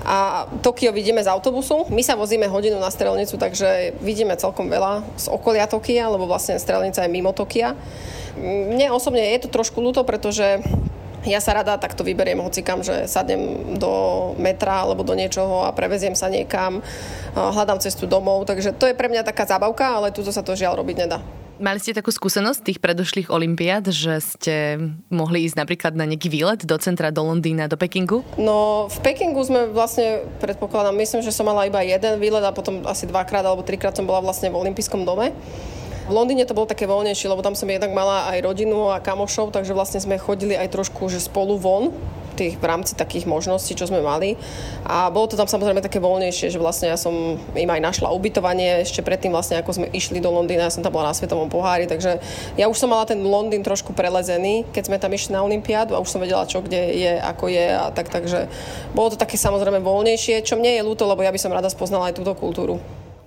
a 0.00 0.48
Tokio 0.64 0.92
vidíme 0.96 1.20
z 1.20 1.28
autobusu. 1.28 1.84
My 1.92 2.00
sa 2.00 2.16
vozíme 2.16 2.48
hodinu 2.48 2.80
na 2.80 2.88
strelnicu, 2.88 3.36
takže 3.36 3.94
vidíme 4.00 4.32
celkom 4.36 4.72
veľa 4.72 5.04
z 5.20 5.28
okolia 5.28 5.68
Tokia, 5.68 6.08
lebo 6.08 6.24
vlastne 6.24 6.56
strelnica 6.56 7.04
je 7.04 7.12
mimo 7.12 7.36
Tokia. 7.36 7.76
Mne 8.40 8.96
osobne 8.96 9.20
je 9.36 9.44
to 9.44 9.52
trošku 9.52 9.78
ľúto, 9.84 10.00
pretože 10.08 10.64
ja 11.28 11.36
sa 11.36 11.52
rada 11.52 11.76
takto 11.76 12.00
vyberiem 12.00 12.40
hocikam, 12.40 12.80
že 12.80 13.04
sadnem 13.04 13.76
do 13.76 14.32
metra 14.40 14.88
alebo 14.88 15.04
do 15.04 15.12
niečoho 15.12 15.68
a 15.68 15.76
preveziem 15.76 16.16
sa 16.16 16.32
niekam, 16.32 16.80
hľadám 17.36 17.76
cestu 17.76 18.08
domov, 18.08 18.48
takže 18.48 18.72
to 18.72 18.88
je 18.88 18.96
pre 18.96 19.12
mňa 19.12 19.28
taká 19.28 19.44
zábavka, 19.44 20.00
ale 20.00 20.16
tu 20.16 20.24
sa 20.24 20.40
to 20.40 20.56
žiaľ 20.56 20.80
robiť 20.80 20.96
nedá. 20.96 21.20
Mali 21.60 21.76
ste 21.76 21.92
takú 21.92 22.08
skúsenosť 22.08 22.64
tých 22.64 22.78
predošlých 22.80 23.28
olimpiád, 23.28 23.92
že 23.92 24.16
ste 24.24 24.80
mohli 25.12 25.44
ísť 25.44 25.60
napríklad 25.60 25.92
na 25.92 26.08
nejaký 26.08 26.32
výlet 26.32 26.64
do 26.64 26.72
centra, 26.80 27.12
do 27.12 27.20
Londýna, 27.20 27.68
do 27.68 27.76
Pekingu? 27.76 28.24
No, 28.40 28.88
v 28.88 28.98
Pekingu 29.04 29.44
sme 29.44 29.68
vlastne, 29.68 30.24
predpokladám, 30.40 30.96
myslím, 30.96 31.20
že 31.20 31.36
som 31.36 31.44
mala 31.44 31.68
iba 31.68 31.84
jeden 31.84 32.16
výlet 32.16 32.40
a 32.40 32.56
potom 32.56 32.80
asi 32.88 33.04
dvakrát 33.04 33.44
alebo 33.44 33.60
trikrát 33.60 33.92
som 33.92 34.08
bola 34.08 34.24
vlastne 34.24 34.48
v 34.48 34.56
olympijskom 34.56 35.04
dome. 35.04 35.36
V 36.08 36.12
Londýne 36.16 36.48
to 36.48 36.56
bolo 36.56 36.64
také 36.64 36.88
voľnejšie, 36.88 37.28
lebo 37.28 37.44
tam 37.44 37.52
som 37.52 37.68
jednak 37.68 37.92
mala 37.92 38.32
aj 38.32 38.40
rodinu 38.40 38.88
a 38.88 39.04
kamošov, 39.04 39.52
takže 39.52 39.76
vlastne 39.76 40.00
sme 40.00 40.16
chodili 40.16 40.56
aj 40.56 40.72
trošku 40.72 41.12
že 41.12 41.20
spolu 41.20 41.60
von 41.60 41.92
tých, 42.40 42.54
v 42.56 42.64
rámci 42.64 42.96
takých 42.96 43.28
možností, 43.28 43.76
čo 43.76 43.84
sme 43.84 44.00
mali. 44.00 44.40
A 44.88 45.12
bolo 45.12 45.28
to 45.28 45.36
tam 45.36 45.44
samozrejme 45.44 45.84
také 45.84 46.00
voľnejšie, 46.00 46.48
že 46.48 46.56
vlastne 46.56 46.88
ja 46.88 46.96
som 46.96 47.36
im 47.36 47.70
aj 47.70 47.80
našla 47.84 48.08
ubytovanie 48.16 48.80
ešte 48.80 49.04
predtým 49.04 49.28
vlastne, 49.28 49.60
ako 49.60 49.76
sme 49.76 49.86
išli 49.92 50.24
do 50.24 50.32
Londýna, 50.32 50.66
ja 50.66 50.72
som 50.72 50.80
tam 50.80 50.96
bola 50.96 51.12
na 51.12 51.16
Svetovom 51.16 51.52
pohári, 51.52 51.84
takže 51.84 52.16
ja 52.56 52.66
už 52.72 52.80
som 52.80 52.88
mala 52.88 53.04
ten 53.04 53.20
Londýn 53.20 53.60
trošku 53.60 53.92
prelezený, 53.92 54.64
keď 54.72 54.82
sme 54.88 54.96
tam 54.96 55.12
išli 55.12 55.36
na 55.36 55.44
Olympiádu 55.44 55.92
a 55.92 56.00
už 56.00 56.08
som 56.08 56.24
vedela, 56.24 56.48
čo 56.48 56.64
kde 56.64 56.96
je, 56.96 57.12
ako 57.20 57.52
je 57.52 57.66
a 57.76 57.92
tak, 57.92 58.08
takže 58.08 58.48
bolo 58.96 59.12
to 59.12 59.20
také 59.20 59.36
samozrejme 59.36 59.84
voľnejšie, 59.84 60.40
čo 60.40 60.56
mne 60.56 60.80
je 60.80 60.86
ľúto, 60.86 61.04
lebo 61.04 61.20
ja 61.20 61.34
by 61.34 61.40
som 61.40 61.52
rada 61.52 61.68
spoznala 61.68 62.08
aj 62.08 62.16
túto 62.16 62.32
kultúru. 62.32 62.80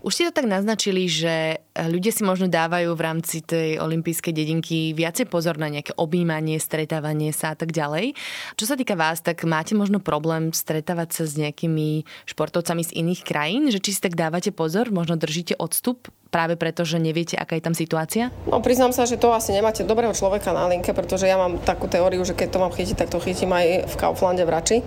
Už 0.03 0.19
ste 0.19 0.27
to 0.27 0.43
tak 0.43 0.51
naznačili, 0.51 1.07
že 1.07 1.63
ľudia 1.79 2.11
si 2.11 2.27
možno 2.27 2.51
dávajú 2.51 2.91
v 2.91 3.05
rámci 3.07 3.39
tej 3.39 3.79
olympijskej 3.79 4.35
dedinky 4.35 4.91
viacej 4.91 5.31
pozor 5.31 5.55
na 5.55 5.71
nejaké 5.71 5.95
objímanie, 5.95 6.59
stretávanie 6.59 7.31
sa 7.31 7.55
a 7.55 7.57
tak 7.57 7.71
ďalej. 7.71 8.11
Čo 8.59 8.65
sa 8.67 8.75
týka 8.75 8.99
vás, 8.99 9.23
tak 9.23 9.47
máte 9.47 9.79
možno 9.79 10.03
problém 10.03 10.51
stretávať 10.51 11.09
sa 11.15 11.23
s 11.23 11.39
nejakými 11.39 12.03
športovcami 12.27 12.83
z 12.83 12.91
iných 12.99 13.21
krajín? 13.23 13.71
Že 13.71 13.79
či 13.79 13.91
si 13.95 14.03
tak 14.03 14.19
dávate 14.19 14.51
pozor, 14.51 14.91
možno 14.91 15.15
držíte 15.15 15.55
odstup 15.55 16.11
práve 16.27 16.59
preto, 16.59 16.83
že 16.83 16.99
neviete, 16.99 17.39
aká 17.39 17.55
je 17.55 17.63
tam 17.63 17.71
situácia? 17.71 18.27
No 18.43 18.59
priznám 18.59 18.91
sa, 18.91 19.07
že 19.07 19.15
to 19.15 19.31
asi 19.31 19.55
nemáte 19.55 19.87
dobrého 19.87 20.11
človeka 20.11 20.51
na 20.51 20.67
linke, 20.67 20.91
pretože 20.91 21.31
ja 21.31 21.39
mám 21.39 21.63
takú 21.63 21.87
teóriu, 21.87 22.27
že 22.27 22.35
keď 22.35 22.51
to 22.51 22.59
mám 22.59 22.75
chytiť, 22.75 22.99
tak 22.99 23.07
to 23.07 23.23
chytím 23.23 23.55
aj 23.55 23.87
v 23.87 23.95
Kauflande 23.95 24.43
v 24.43 24.51
Rači 24.51 24.77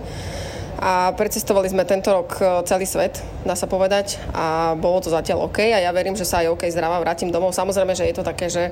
a 0.77 1.09
precestovali 1.17 1.65
sme 1.73 1.89
tento 1.89 2.13
rok 2.13 2.37
e, 2.37 2.43
celý 2.69 2.85
svet, 2.85 3.17
dá 3.41 3.57
sa 3.57 3.65
povedať 3.65 4.21
a 4.29 4.77
bolo 4.77 5.01
to 5.01 5.09
zatiaľ 5.09 5.49
OK 5.49 5.73
a 5.73 5.81
ja 5.81 5.89
verím, 5.89 6.13
že 6.13 6.21
sa 6.21 6.45
aj 6.45 6.53
OK 6.53 6.69
zdravá 6.69 7.01
vrátim 7.01 7.33
domov. 7.33 7.57
Samozrejme, 7.57 7.97
že 7.97 8.05
je 8.05 8.13
to 8.13 8.21
také, 8.21 8.45
že 8.45 8.69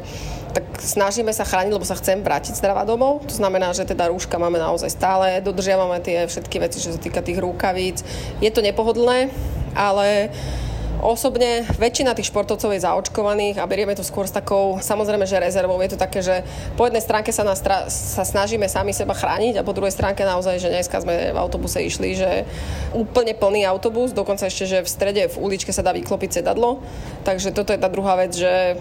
tak 0.53 0.65
snažíme 0.77 1.33
sa 1.33 1.41
chrániť, 1.41 1.73
lebo 1.73 1.81
sa 1.81 1.97
chcem 1.97 2.21
vrátiť 2.21 2.61
zdravá 2.61 2.85
domov. 2.85 3.25
To 3.25 3.33
znamená, 3.33 3.73
že 3.73 3.89
teda 3.89 4.13
rúška 4.13 4.37
máme 4.37 4.61
naozaj 4.61 4.93
stále, 4.93 5.41
dodržiavame 5.41 5.97
tie 6.05 6.29
všetky 6.29 6.61
veci, 6.61 6.77
čo 6.77 6.93
sa 6.93 7.01
týka 7.01 7.25
tých 7.25 7.41
rúkavíc. 7.41 8.05
Je 8.37 8.53
to 8.53 8.61
nepohodlné, 8.61 9.33
ale 9.73 10.29
Osobne 11.05 11.61
väčšina 11.77 12.17
tých 12.17 12.33
športovcov 12.33 12.73
je 12.73 12.81
zaočkovaných 12.81 13.61
a 13.61 13.69
berieme 13.69 13.93
to 13.93 14.01
skôr 14.01 14.25
s 14.25 14.33
takou, 14.33 14.81
samozrejme, 14.81 15.29
že 15.29 15.37
rezervou. 15.37 15.77
Je 15.85 15.93
to 15.93 16.01
také, 16.01 16.25
že 16.25 16.41
po 16.73 16.89
jednej 16.89 17.05
stránke 17.05 17.29
sa, 17.29 17.45
nás, 17.45 17.61
sa 17.93 18.23
snažíme 18.25 18.65
sami 18.65 18.89
seba 18.89 19.13
chrániť 19.13 19.61
a 19.61 19.65
po 19.67 19.77
druhej 19.77 19.93
stránke 19.93 20.25
naozaj, 20.25 20.57
že 20.57 20.73
dneska 20.73 20.97
sme 21.05 21.29
v 21.29 21.37
autobuse 21.37 21.77
išli, 21.77 22.17
že 22.17 22.49
úplne 22.97 23.37
plný 23.37 23.69
autobus, 23.69 24.17
dokonca 24.17 24.49
ešte, 24.49 24.65
že 24.65 24.81
v 24.81 24.89
strede 24.89 25.21
v 25.29 25.37
uličke 25.37 25.69
sa 25.69 25.85
dá 25.85 25.93
vyklopiť 25.93 26.41
sedadlo. 26.41 26.81
Takže 27.21 27.53
toto 27.53 27.69
je 27.69 27.77
tá 27.77 27.85
druhá 27.85 28.17
vec, 28.17 28.33
že 28.33 28.73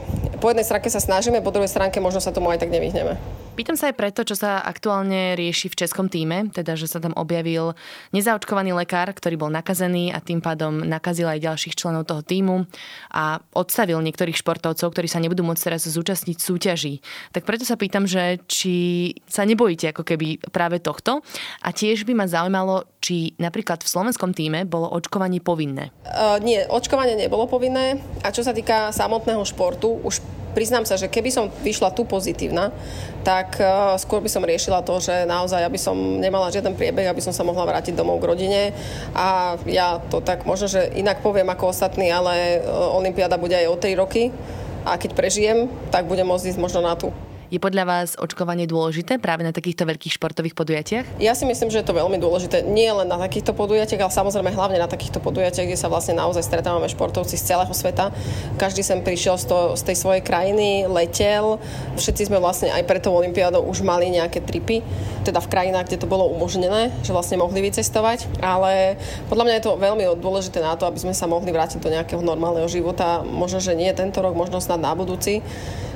po 0.44 0.52
jednej 0.52 0.68
stránke 0.68 0.92
sa 0.92 1.00
snažíme, 1.00 1.40
po 1.40 1.48
druhej 1.48 1.72
stránke 1.72 2.04
možno 2.04 2.20
sa 2.20 2.28
tomu 2.28 2.52
aj 2.52 2.60
tak 2.60 2.68
nevyhneme. 2.68 3.16
Pýtam 3.56 3.78
sa 3.78 3.88
aj 3.88 3.96
preto, 3.96 4.26
čo 4.26 4.34
sa 4.34 4.60
aktuálne 4.60 5.38
rieši 5.38 5.70
v 5.70 5.78
českom 5.78 6.10
týme, 6.10 6.50
teda 6.50 6.74
že 6.74 6.90
sa 6.90 6.98
tam 7.00 7.14
objavil 7.16 7.72
nezaočkovaný 8.10 8.74
lekár, 8.76 9.08
ktorý 9.14 9.40
bol 9.40 9.48
nakazený 9.48 10.10
a 10.10 10.18
tým 10.18 10.42
pádom 10.44 10.82
nakazil 10.84 11.30
aj 11.30 11.38
ďalších 11.38 11.78
členov 11.78 12.04
toho 12.04 12.20
týmu 12.20 12.66
a 13.14 13.38
odstavil 13.54 13.96
niektorých 14.02 14.36
športovcov, 14.36 14.90
ktorí 14.90 15.06
sa 15.06 15.22
nebudú 15.22 15.46
môcť 15.46 15.70
teraz 15.70 15.86
zúčastniť 15.86 16.36
súťaží. 16.42 17.00
Tak 17.30 17.46
preto 17.46 17.62
sa 17.62 17.78
pýtam, 17.78 18.10
že 18.10 18.42
či 18.50 18.74
sa 19.30 19.46
nebojíte 19.46 19.94
ako 19.94 20.02
keby 20.02 20.50
práve 20.50 20.82
tohto 20.82 21.22
a 21.62 21.70
tiež 21.70 22.02
by 22.04 22.12
ma 22.12 22.26
zaujímalo, 22.26 22.90
či 22.98 23.38
napríklad 23.38 23.86
v 23.86 23.88
slovenskom 23.88 24.34
týme 24.34 24.66
bolo 24.66 24.90
očkovanie 24.90 25.38
povinné. 25.38 25.94
Uh, 26.02 26.42
nie, 26.42 26.58
očkovanie 26.66 27.14
nebolo 27.14 27.46
povinné 27.46 28.02
a 28.26 28.34
čo 28.34 28.42
sa 28.42 28.50
týka 28.50 28.90
samotného 28.90 29.46
športu, 29.46 30.02
už 30.02 30.33
priznám 30.54 30.86
sa, 30.86 30.94
že 30.94 31.10
keby 31.10 31.34
som 31.34 31.50
vyšla 31.50 31.90
tu 31.90 32.06
pozitívna, 32.06 32.70
tak 33.26 33.58
uh, 33.58 33.98
skôr 33.98 34.22
by 34.22 34.30
som 34.30 34.46
riešila 34.46 34.86
to, 34.86 35.02
že 35.02 35.26
naozaj, 35.26 35.66
aby 35.66 35.76
som 35.76 35.98
nemala 35.98 36.54
žiaden 36.54 36.78
priebeh, 36.78 37.10
aby 37.10 37.20
som 37.20 37.34
sa 37.34 37.42
mohla 37.42 37.66
vrátiť 37.66 37.98
domov 37.98 38.22
k 38.22 38.28
rodine. 38.30 38.62
A 39.12 39.58
ja 39.66 39.98
to 39.98 40.22
tak 40.22 40.46
možno, 40.46 40.70
že 40.70 40.94
inak 40.94 41.20
poviem 41.20 41.50
ako 41.50 41.74
ostatní, 41.74 42.08
ale 42.14 42.62
uh, 42.62 42.94
Olympiáda 42.94 43.34
bude 43.34 43.58
aj 43.58 43.66
o 43.66 43.76
3 43.76 43.98
roky 43.98 44.30
a 44.86 44.94
keď 44.94 45.10
prežijem, 45.18 45.66
tak 45.90 46.06
budem 46.06 46.28
môcť 46.28 46.54
ísť 46.54 46.62
možno 46.62 46.80
na 46.86 46.94
tú. 46.94 47.10
Je 47.54 47.62
podľa 47.62 47.86
vás 47.86 48.18
očkovanie 48.18 48.66
dôležité 48.66 49.22
práve 49.22 49.46
na 49.46 49.54
takýchto 49.54 49.86
veľkých 49.86 50.18
športových 50.18 50.58
podujatiach? 50.58 51.22
Ja 51.22 51.38
si 51.38 51.46
myslím, 51.46 51.70
že 51.70 51.78
je 51.78 51.86
to 51.86 51.94
veľmi 51.94 52.18
dôležité. 52.18 52.66
Nie 52.66 52.90
len 52.90 53.06
na 53.06 53.14
takýchto 53.14 53.54
podujatiach, 53.54 54.02
ale 54.02 54.10
samozrejme 54.10 54.50
hlavne 54.50 54.82
na 54.82 54.90
takýchto 54.90 55.22
podujatiach, 55.22 55.70
kde 55.70 55.78
sa 55.78 55.86
vlastne 55.86 56.18
naozaj 56.18 56.42
stretávame 56.42 56.90
športovci 56.90 57.38
z 57.38 57.54
celého 57.54 57.70
sveta. 57.70 58.10
Každý 58.58 58.82
sem 58.82 59.06
prišiel 59.06 59.38
z, 59.38 59.46
to, 59.46 59.58
z 59.78 59.86
tej 59.86 59.96
svojej 60.02 60.26
krajiny, 60.26 60.90
letel. 60.90 61.62
Všetci 61.94 62.26
sme 62.26 62.42
vlastne 62.42 62.74
aj 62.74 62.90
pre 62.90 62.98
tou 62.98 63.14
olympiádou 63.14 63.62
už 63.70 63.86
mali 63.86 64.10
nejaké 64.10 64.42
tripy, 64.42 64.82
teda 65.22 65.38
v 65.38 65.46
krajinách, 65.46 65.94
kde 65.94 66.02
to 66.02 66.10
bolo 66.10 66.26
umožnené, 66.34 66.90
že 67.06 67.14
vlastne 67.14 67.38
mohli 67.38 67.62
vycestovať. 67.70 68.42
Ale 68.42 68.98
podľa 69.30 69.44
mňa 69.46 69.54
je 69.54 69.62
to 69.62 69.78
veľmi 69.78 70.02
dôležité 70.18 70.58
na 70.58 70.74
to, 70.74 70.90
aby 70.90 70.98
sme 70.98 71.14
sa 71.14 71.30
mohli 71.30 71.54
vrátiť 71.54 71.78
do 71.78 71.86
nejakého 71.86 72.18
normálneho 72.18 72.66
života. 72.66 73.22
Možno, 73.22 73.62
že 73.62 73.78
nie 73.78 73.94
tento 73.94 74.18
rok, 74.26 74.34
možno 74.34 74.58
snad 74.58 74.82
na 74.82 74.90
budúci 74.98 75.38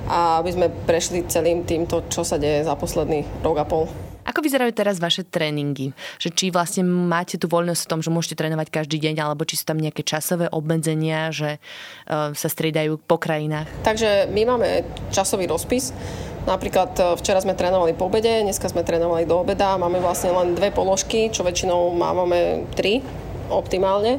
a 0.08 0.40
aby 0.40 0.50
sme 0.50 0.66
prešli 0.88 1.28
celým 1.28 1.68
týmto, 1.68 2.08
čo 2.08 2.24
sa 2.24 2.40
deje 2.40 2.64
za 2.64 2.74
posledný 2.74 3.28
rok 3.44 3.56
a 3.60 3.66
pol. 3.68 3.86
Ako 4.28 4.44
vyzerajú 4.44 4.76
teraz 4.76 5.00
vaše 5.00 5.24
tréningy? 5.24 5.96
Že 6.20 6.28
či 6.36 6.46
vlastne 6.52 6.84
máte 6.84 7.40
tú 7.40 7.48
voľnosť 7.48 7.88
v 7.88 7.90
tom, 7.96 8.00
že 8.04 8.12
môžete 8.12 8.36
trénovať 8.36 8.68
každý 8.68 9.00
deň, 9.00 9.24
alebo 9.24 9.48
či 9.48 9.56
sú 9.56 9.64
tam 9.64 9.80
nejaké 9.80 10.04
časové 10.04 10.52
obmedzenia, 10.52 11.32
že 11.32 11.56
uh, 11.56 12.36
sa 12.36 12.48
striedajú 12.52 13.00
po 13.00 13.16
krajinách? 13.16 13.64
Takže 13.88 14.28
my 14.28 14.42
máme 14.44 14.84
časový 15.16 15.48
rozpis. 15.48 15.96
Napríklad 16.44 16.96
e, 16.96 17.02
včera 17.20 17.44
sme 17.44 17.52
trénovali 17.52 17.92
po 17.92 18.08
obede, 18.08 18.40
dneska 18.40 18.72
sme 18.72 18.80
trénovali 18.80 19.28
do 19.28 19.44
obeda. 19.44 19.76
Máme 19.76 20.00
vlastne 20.00 20.32
len 20.32 20.56
dve 20.56 20.72
položky, 20.72 21.28
čo 21.28 21.44
väčšinou 21.44 21.92
máme 21.92 22.64
tri 22.72 23.04
optimálne 23.52 24.16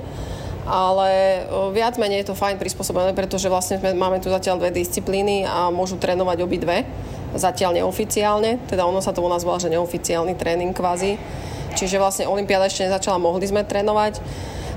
ale 0.67 1.43
viac 1.71 1.95
menej 1.95 2.23
je 2.23 2.33
to 2.33 2.39
fajn 2.39 2.59
prispôsobené, 2.59 3.15
pretože 3.15 3.47
vlastne 3.47 3.79
máme 3.95 4.19
tu 4.19 4.27
zatiaľ 4.27 4.59
dve 4.59 4.75
disciplíny 4.75 5.47
a 5.47 5.71
môžu 5.71 5.95
trénovať 5.95 6.37
obidve, 6.43 6.83
zatiaľ 7.37 7.79
neoficiálne, 7.83 8.65
teda 8.65 8.83
ono 8.83 8.99
sa 8.99 9.13
to 9.13 9.21
u 9.21 9.29
nás 9.29 9.45
volá, 9.45 9.61
že 9.61 9.69
neoficiálny 9.69 10.33
tréning 10.33 10.73
kvázi. 10.73 11.21
Čiže 11.77 12.01
vlastne 12.01 12.25
Olympiáda 12.25 12.65
ešte 12.65 12.89
nezačala, 12.89 13.21
mohli 13.21 13.45
sme 13.45 13.61
trénovať. 13.61 14.17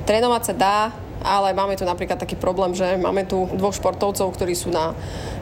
Trénovať 0.05 0.43
sa 0.45 0.55
dá, 0.55 0.79
ale 1.25 1.57
máme 1.57 1.79
tu 1.79 1.87
napríklad 1.87 2.21
taký 2.21 2.37
problém, 2.37 2.77
že 2.77 2.99
máme 3.01 3.25
tu 3.25 3.49
dvoch 3.57 3.73
športovcov, 3.73 4.35
ktorí 4.35 4.53
sú 4.53 4.69
na 4.69 4.93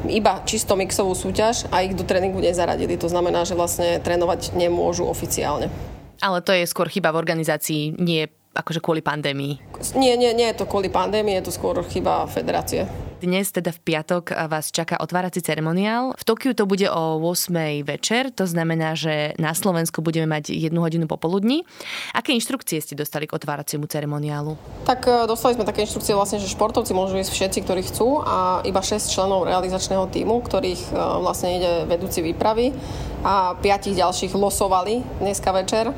iba 0.06 0.44
čisto 0.46 0.78
mixovú 0.78 1.16
súťaž 1.16 1.66
a 1.74 1.82
ich 1.82 1.96
do 1.96 2.06
tréningu 2.06 2.38
nezaradili. 2.38 3.00
To 3.00 3.10
znamená, 3.10 3.42
že 3.42 3.58
vlastne 3.58 3.98
trénovať 3.98 4.54
nemôžu 4.54 5.08
oficiálne. 5.08 5.72
Ale 6.20 6.44
to 6.44 6.52
je 6.52 6.68
skôr 6.68 6.86
chyba 6.86 7.10
v 7.10 7.20
organizácii, 7.24 7.96
nie 7.96 8.28
akože 8.54 8.82
kvôli 8.82 9.00
pandémii? 9.00 9.62
Nie, 9.94 10.18
nie, 10.18 10.34
nie 10.34 10.50
je 10.50 10.62
to 10.62 10.66
kvôli 10.66 10.90
pandémii, 10.90 11.38
je 11.38 11.50
to 11.50 11.52
skôr 11.54 11.78
chyba 11.86 12.26
federácie. 12.26 12.84
Dnes, 13.20 13.52
teda 13.52 13.68
v 13.68 13.84
piatok, 13.84 14.32
vás 14.48 14.72
čaká 14.72 14.96
otvárací 14.96 15.44
ceremoniál. 15.44 16.16
V 16.16 16.24
Tokiu 16.24 16.56
to 16.56 16.64
bude 16.64 16.88
o 16.88 17.20
8. 17.20 17.84
večer, 17.84 18.32
to 18.32 18.48
znamená, 18.48 18.96
že 18.96 19.36
na 19.36 19.52
Slovensku 19.52 20.00
budeme 20.00 20.24
mať 20.24 20.56
jednu 20.56 20.80
hodinu 20.80 21.04
popoludní. 21.04 21.68
Aké 22.16 22.32
inštrukcie 22.32 22.80
ste 22.80 22.96
dostali 22.96 23.28
k 23.28 23.36
otváraciemu 23.36 23.84
ceremoniálu? 23.84 24.56
Tak 24.88 25.04
e, 25.04 25.28
dostali 25.28 25.52
sme 25.52 25.68
také 25.68 25.84
inštrukcie 25.84 26.16
vlastne, 26.16 26.40
že 26.40 26.48
športovci 26.48 26.96
môžu 26.96 27.20
ísť 27.20 27.28
všetci, 27.28 27.58
ktorí 27.68 27.82
chcú 27.92 28.24
a 28.24 28.64
iba 28.64 28.80
6 28.80 29.12
členov 29.12 29.44
realizačného 29.44 30.08
týmu, 30.08 30.40
ktorých 30.40 30.88
e, 30.88 30.92
vlastne 31.20 31.60
ide 31.60 31.72
vedúci 31.92 32.24
výpravy 32.24 32.72
a 33.20 33.52
piatich 33.60 34.00
ďalších 34.00 34.32
losovali 34.32 35.04
dneska 35.20 35.52
večer. 35.52 35.92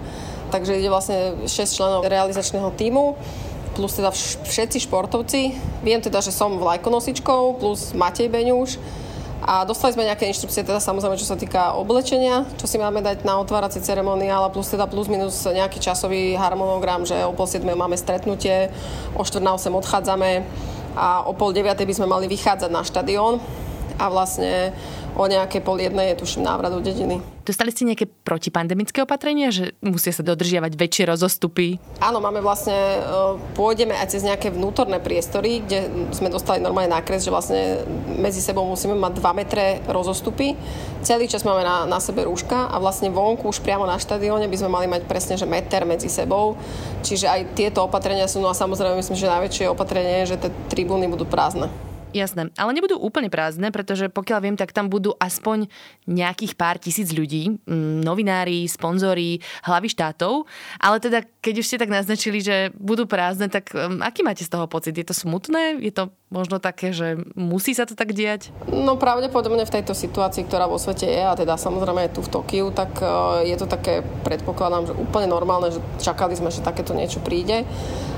Takže 0.53 0.77
ide 0.77 0.93
vlastne 0.93 1.49
6 1.49 1.49
členov 1.49 2.05
realizačného 2.05 2.69
týmu 2.77 3.17
plus 3.73 3.97
teda 3.97 4.13
všetci 4.45 4.85
športovci. 4.85 5.57
Viem 5.81 6.05
teda, 6.05 6.21
že 6.21 6.29
som 6.29 6.61
vlajkonosičkou 6.61 7.57
plus 7.57 7.97
Matej 7.97 8.29
Beňuš. 8.29 8.77
A 9.43 9.67
dostali 9.67 9.91
sme 9.91 10.07
nejaké 10.07 10.31
inštrukcie, 10.31 10.63
teda 10.63 10.79
samozrejme, 10.79 11.19
čo 11.19 11.27
sa 11.27 11.35
týka 11.35 11.75
oblečenia, 11.75 12.47
čo 12.63 12.71
si 12.71 12.79
máme 12.79 13.03
dať 13.03 13.27
na 13.27 13.43
otváracie 13.43 13.83
ceremoniál, 13.83 14.47
plus 14.55 14.71
teda 14.71 14.87
plus 14.87 15.11
minus 15.11 15.43
nejaký 15.43 15.83
časový 15.83 16.39
harmonogram, 16.39 17.03
že 17.03 17.19
o 17.27 17.35
pol 17.35 17.51
7 17.51 17.67
máme 17.67 17.99
stretnutie, 17.99 18.71
o 19.19 19.27
4 19.27 19.43
na 19.43 19.59
8 19.59 19.67
odchádzame 19.83 20.47
a 20.95 21.27
o 21.27 21.35
pol 21.35 21.51
9 21.51 21.75
by 21.75 21.91
sme 21.91 22.07
mali 22.07 22.31
vychádzať 22.31 22.71
na 22.71 22.87
štadión 22.87 23.43
a 23.99 24.07
vlastne 24.07 24.71
o 25.13 25.25
nejaké 25.29 25.61
pol 25.61 25.77
jednej 25.77 26.13
je 26.13 26.25
tuším 26.25 26.43
návrat 26.47 26.73
do 26.73 26.81
dediny. 26.81 27.21
Dostali 27.43 27.75
ste 27.75 27.91
nejaké 27.91 28.07
protipandemické 28.07 29.03
opatrenia, 29.03 29.51
že 29.51 29.75
musia 29.83 30.15
sa 30.15 30.23
dodržiavať 30.23 30.79
väčšie 30.79 31.05
rozostupy? 31.11 31.83
Áno, 31.99 32.23
máme 32.23 32.39
vlastne, 32.39 32.73
e, 32.73 32.99
pôjdeme 33.59 33.99
aj 33.99 34.15
cez 34.15 34.23
nejaké 34.23 34.55
vnútorné 34.55 35.03
priestory, 35.03 35.59
kde 35.67 35.91
sme 36.15 36.31
dostali 36.31 36.63
normálne 36.63 36.95
nákres, 36.95 37.27
že 37.27 37.35
vlastne 37.35 37.83
medzi 38.15 38.39
sebou 38.39 38.63
musíme 38.63 38.95
mať 38.95 39.19
2 39.19 39.41
metre 39.43 39.83
rozostupy. 39.91 40.55
Celý 41.03 41.27
čas 41.27 41.43
máme 41.43 41.67
na, 41.67 41.83
na 41.83 41.99
sebe 41.99 42.23
rúška 42.23 42.71
a 42.71 42.79
vlastne 42.79 43.11
vonku 43.11 43.51
už 43.51 43.59
priamo 43.59 43.91
na 43.91 43.99
štadióne 43.99 44.47
by 44.47 44.57
sme 44.63 44.71
mali 44.71 44.87
mať 44.87 45.03
presne, 45.11 45.35
že 45.35 45.43
meter 45.43 45.83
medzi 45.83 46.07
sebou. 46.07 46.55
Čiže 47.03 47.27
aj 47.27 47.59
tieto 47.59 47.83
opatrenia 47.83 48.31
sú, 48.31 48.39
no 48.39 48.49
a 48.49 48.55
samozrejme 48.55 49.03
myslím, 49.03 49.19
že 49.19 49.27
najväčšie 49.27 49.67
opatrenie 49.67 50.23
je, 50.23 50.39
že 50.39 50.47
tie 50.47 50.51
tribúny 50.71 51.11
budú 51.11 51.27
prázdne. 51.27 51.92
Jasné, 52.13 52.53
ale 52.61 52.77
nebudú 52.77 53.01
úplne 53.01 53.33
prázdne, 53.33 53.73
pretože 53.73 54.13
pokiaľ 54.13 54.39
viem, 54.45 54.57
tak 54.61 54.77
tam 54.77 54.93
budú 54.93 55.17
aspoň 55.17 55.69
nejakých 56.05 56.53
pár 56.61 56.77
tisíc 56.77 57.09
ľudí, 57.09 57.57
mm, 57.65 58.05
novinári, 58.05 58.69
sponzori, 58.69 59.41
hlavy 59.65 59.89
štátov, 59.89 60.45
ale 60.77 61.01
teda 61.01 61.25
keď 61.41 61.55
už 61.59 61.67
ste 61.67 61.81
tak 61.81 61.91
naznačili, 61.91 62.45
že 62.45 62.71
budú 62.77 63.09
prázdne, 63.09 63.49
tak 63.49 63.73
aký 64.05 64.21
máte 64.23 64.45
z 64.45 64.53
toho 64.53 64.69
pocit? 64.69 64.93
Je 64.93 65.09
to 65.09 65.17
smutné? 65.17 65.81
Je 65.81 65.91
to 65.91 66.13
možno 66.29 66.61
také, 66.61 66.93
že 66.93 67.17
musí 67.37 67.77
sa 67.77 67.89
to 67.89 67.93
tak 67.97 68.17
diať? 68.17 68.53
No 68.69 68.97
pravdepodobne 69.01 69.65
v 69.65 69.75
tejto 69.81 69.93
situácii, 69.93 70.49
ktorá 70.49 70.69
vo 70.69 70.77
svete 70.77 71.09
je, 71.09 71.23
a 71.25 71.37
teda 71.37 71.57
samozrejme 71.57 72.09
je 72.09 72.15
tu 72.17 72.21
v 72.25 72.33
Tokiu, 72.33 72.67
tak 72.73 72.93
uh, 73.01 73.45
je 73.45 73.57
to 73.57 73.69
také, 73.69 74.01
predpokladám, 74.25 74.93
že 74.93 74.95
úplne 74.97 75.29
normálne, 75.29 75.73
že 75.73 75.81
čakali 76.01 76.37
sme, 76.37 76.49
že 76.49 76.65
takéto 76.65 76.97
niečo 76.97 77.21
príde. 77.21 77.65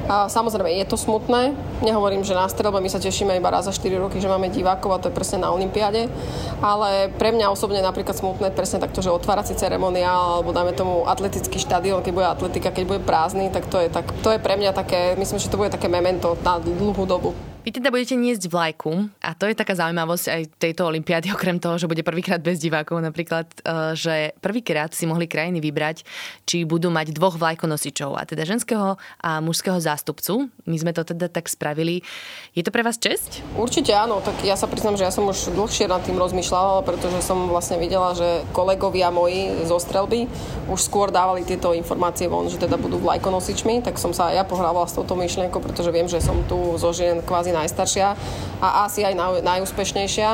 A 0.05 0.29
samozrejme, 0.29 0.69
je 0.69 0.87
to 0.87 1.01
smutné. 1.01 1.57
Nehovorím, 1.81 2.25
že 2.25 2.37
na 2.37 2.45
strelbe 2.49 2.81
my 2.81 2.91
sa 2.93 3.01
tešíme 3.01 3.33
iba 3.37 3.49
raz 3.49 3.65
za 3.65 3.73
4 3.73 3.89
roky, 3.97 4.21
že 4.21 4.29
máme 4.29 4.53
divákov 4.53 4.91
a 4.93 5.01
to 5.01 5.09
je 5.09 5.17
presne 5.17 5.41
na 5.41 5.49
Olympiáde. 5.49 6.13
Ale 6.61 7.09
pre 7.17 7.33
mňa 7.33 7.49
osobne 7.49 7.81
napríklad 7.81 8.17
smutné 8.17 8.53
presne 8.53 8.81
takto, 8.81 9.01
že 9.01 9.09
otvárací 9.09 9.57
ceremoniál 9.57 10.41
alebo 10.41 10.53
dáme 10.53 10.77
tomu 10.77 11.09
atletický 11.09 11.57
štadión, 11.57 12.05
keď 12.05 12.13
bude 12.13 12.29
atletika, 12.29 12.69
keď 12.69 12.85
bude 12.85 13.01
prázdny, 13.01 13.49
tak 13.49 13.65
to 13.73 13.81
je, 13.81 13.89
tak, 13.89 14.05
to 14.21 14.29
je 14.29 14.39
pre 14.39 14.61
mňa 14.61 14.77
také, 14.77 15.17
myslím, 15.17 15.41
že 15.41 15.49
to 15.49 15.57
bude 15.57 15.73
také 15.73 15.89
memento 15.89 16.37
na 16.45 16.61
dlhú 16.61 17.05
dobu. 17.09 17.54
Vy 17.65 17.81
teda 17.81 17.89
budete 17.89 18.13
niesť 18.13 18.53
vlajku 18.53 19.09
a 19.25 19.33
to 19.33 19.49
je 19.49 19.57
taká 19.57 19.73
zaujímavosť 19.73 20.27
aj 20.29 20.43
tejto 20.61 20.85
olympiády, 20.85 21.33
okrem 21.37 21.57
toho, 21.57 21.81
že 21.81 21.89
bude 21.89 22.05
prvýkrát 22.05 22.37
bez 22.45 22.61
divákov 22.61 23.01
napríklad, 23.01 23.49
eh, 23.65 23.97
že 23.97 24.15
prvýkrát 24.45 24.93
si 24.93 25.09
mohli 25.09 25.25
krajiny 25.25 25.65
vybrať, 25.65 26.05
či 26.45 26.69
budú 26.69 26.93
mať 26.93 27.17
dvoch 27.17 27.41
vlajkonosičov, 27.41 28.21
a 28.21 28.29
teda 28.29 28.45
ženského 28.45 29.01
a 29.01 29.41
mužského 29.41 29.81
zástupcu. 29.81 30.53
My 30.69 30.77
sme 30.77 30.93
to 30.93 31.09
teda 31.09 31.33
tak 31.33 31.49
spravili. 31.49 32.05
Je 32.53 32.61
to 32.61 32.69
pre 32.69 32.85
vás 32.85 33.01
česť? 33.01 33.57
Určite 33.57 33.97
áno, 33.97 34.21
tak 34.21 34.45
ja 34.45 34.61
sa 34.61 34.69
priznám, 34.69 35.01
že 35.01 35.09
ja 35.09 35.13
som 35.15 35.25
už 35.25 35.57
dlhšie 35.57 35.89
nad 35.89 36.05
tým 36.05 36.21
rozmýšľala, 36.21 36.85
pretože 36.85 37.25
som 37.25 37.49
vlastne 37.49 37.81
videla, 37.81 38.13
že 38.13 38.45
kolegovia 38.53 39.09
moji 39.09 39.65
zo 39.65 39.81
strelby 39.81 40.29
už 40.69 40.85
skôr 40.85 41.09
dávali 41.09 41.49
tieto 41.49 41.73
informácie 41.73 42.29
von, 42.29 42.45
že 42.53 42.61
teda 42.61 42.77
budú 42.77 43.01
vlajkonosičmi, 43.01 43.81
tak 43.81 43.97
som 43.97 44.13
sa 44.13 44.37
ja 44.37 44.45
pohrávala 44.45 44.85
s 44.85 44.93
touto 44.93 45.17
myšlienkou, 45.17 45.65
pretože 45.65 45.89
viem, 45.89 46.05
že 46.05 46.21
som 46.21 46.45
tu 46.45 46.77
zo 46.77 46.93
žien 46.93 47.25
kvázi 47.25 47.54
najstaršia 47.55 48.19
a 48.59 48.91
asi 48.91 49.07
aj 49.07 49.15
naj, 49.15 49.41
najúspešnejšia 49.47 50.31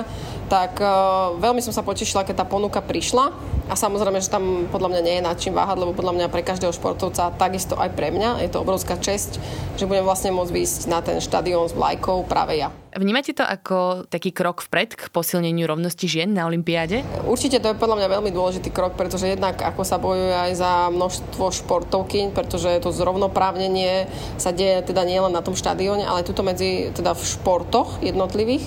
tak 0.51 0.83
uh, 0.83 1.39
veľmi 1.39 1.63
som 1.63 1.71
sa 1.71 1.87
potešila, 1.87 2.27
keď 2.27 2.43
tá 2.43 2.45
ponuka 2.45 2.83
prišla 2.83 3.31
a 3.71 3.79
samozrejme, 3.79 4.19
že 4.19 4.35
tam 4.35 4.67
podľa 4.67 4.99
mňa 4.99 5.01
nie 5.07 5.15
je 5.23 5.27
nad 5.31 5.39
čím 5.39 5.55
váhať, 5.55 5.79
lebo 5.79 5.95
podľa 5.95 6.19
mňa 6.19 6.27
pre 6.27 6.43
každého 6.43 6.75
športovca, 6.75 7.31
takisto 7.39 7.79
aj 7.79 7.95
pre 7.95 8.11
mňa, 8.11 8.43
je 8.43 8.51
to 8.51 8.59
obrovská 8.59 8.99
česť, 8.99 9.39
že 9.79 9.87
budem 9.87 10.03
vlastne 10.03 10.35
môcť 10.35 10.51
výjsť 10.51 10.81
na 10.91 10.99
ten 11.07 11.23
štadión 11.23 11.71
s 11.71 11.79
vlajkou 11.79 12.27
práve 12.27 12.59
ja. 12.59 12.75
Vnímate 12.91 13.31
to 13.39 13.47
ako 13.47 14.11
taký 14.11 14.35
krok 14.35 14.67
vpred 14.67 14.99
k 14.99 15.03
posilneniu 15.15 15.71
rovnosti 15.71 16.11
žien 16.11 16.35
na 16.35 16.51
Olympiáde? 16.51 17.07
Určite 17.23 17.63
to 17.63 17.71
je 17.71 17.79
podľa 17.79 18.03
mňa 18.03 18.09
veľmi 18.19 18.31
dôležitý 18.35 18.75
krok, 18.75 18.99
pretože 18.99 19.31
jednak 19.31 19.63
ako 19.63 19.87
sa 19.87 20.03
bojuje 20.03 20.35
aj 20.35 20.53
za 20.59 20.73
množstvo 20.91 21.55
športovky, 21.55 22.35
pretože 22.35 22.83
to 22.83 22.91
zrovnoprávnenie 22.91 24.11
sa 24.43 24.51
deje 24.51 24.83
teda 24.83 25.07
nielen 25.07 25.31
na 25.31 25.39
tom 25.39 25.55
štadióne, 25.55 26.03
ale 26.03 26.27
tuto 26.27 26.43
medzi 26.43 26.91
teda 26.91 27.15
v 27.15 27.23
športoch 27.23 28.03
jednotlivých 28.03 28.67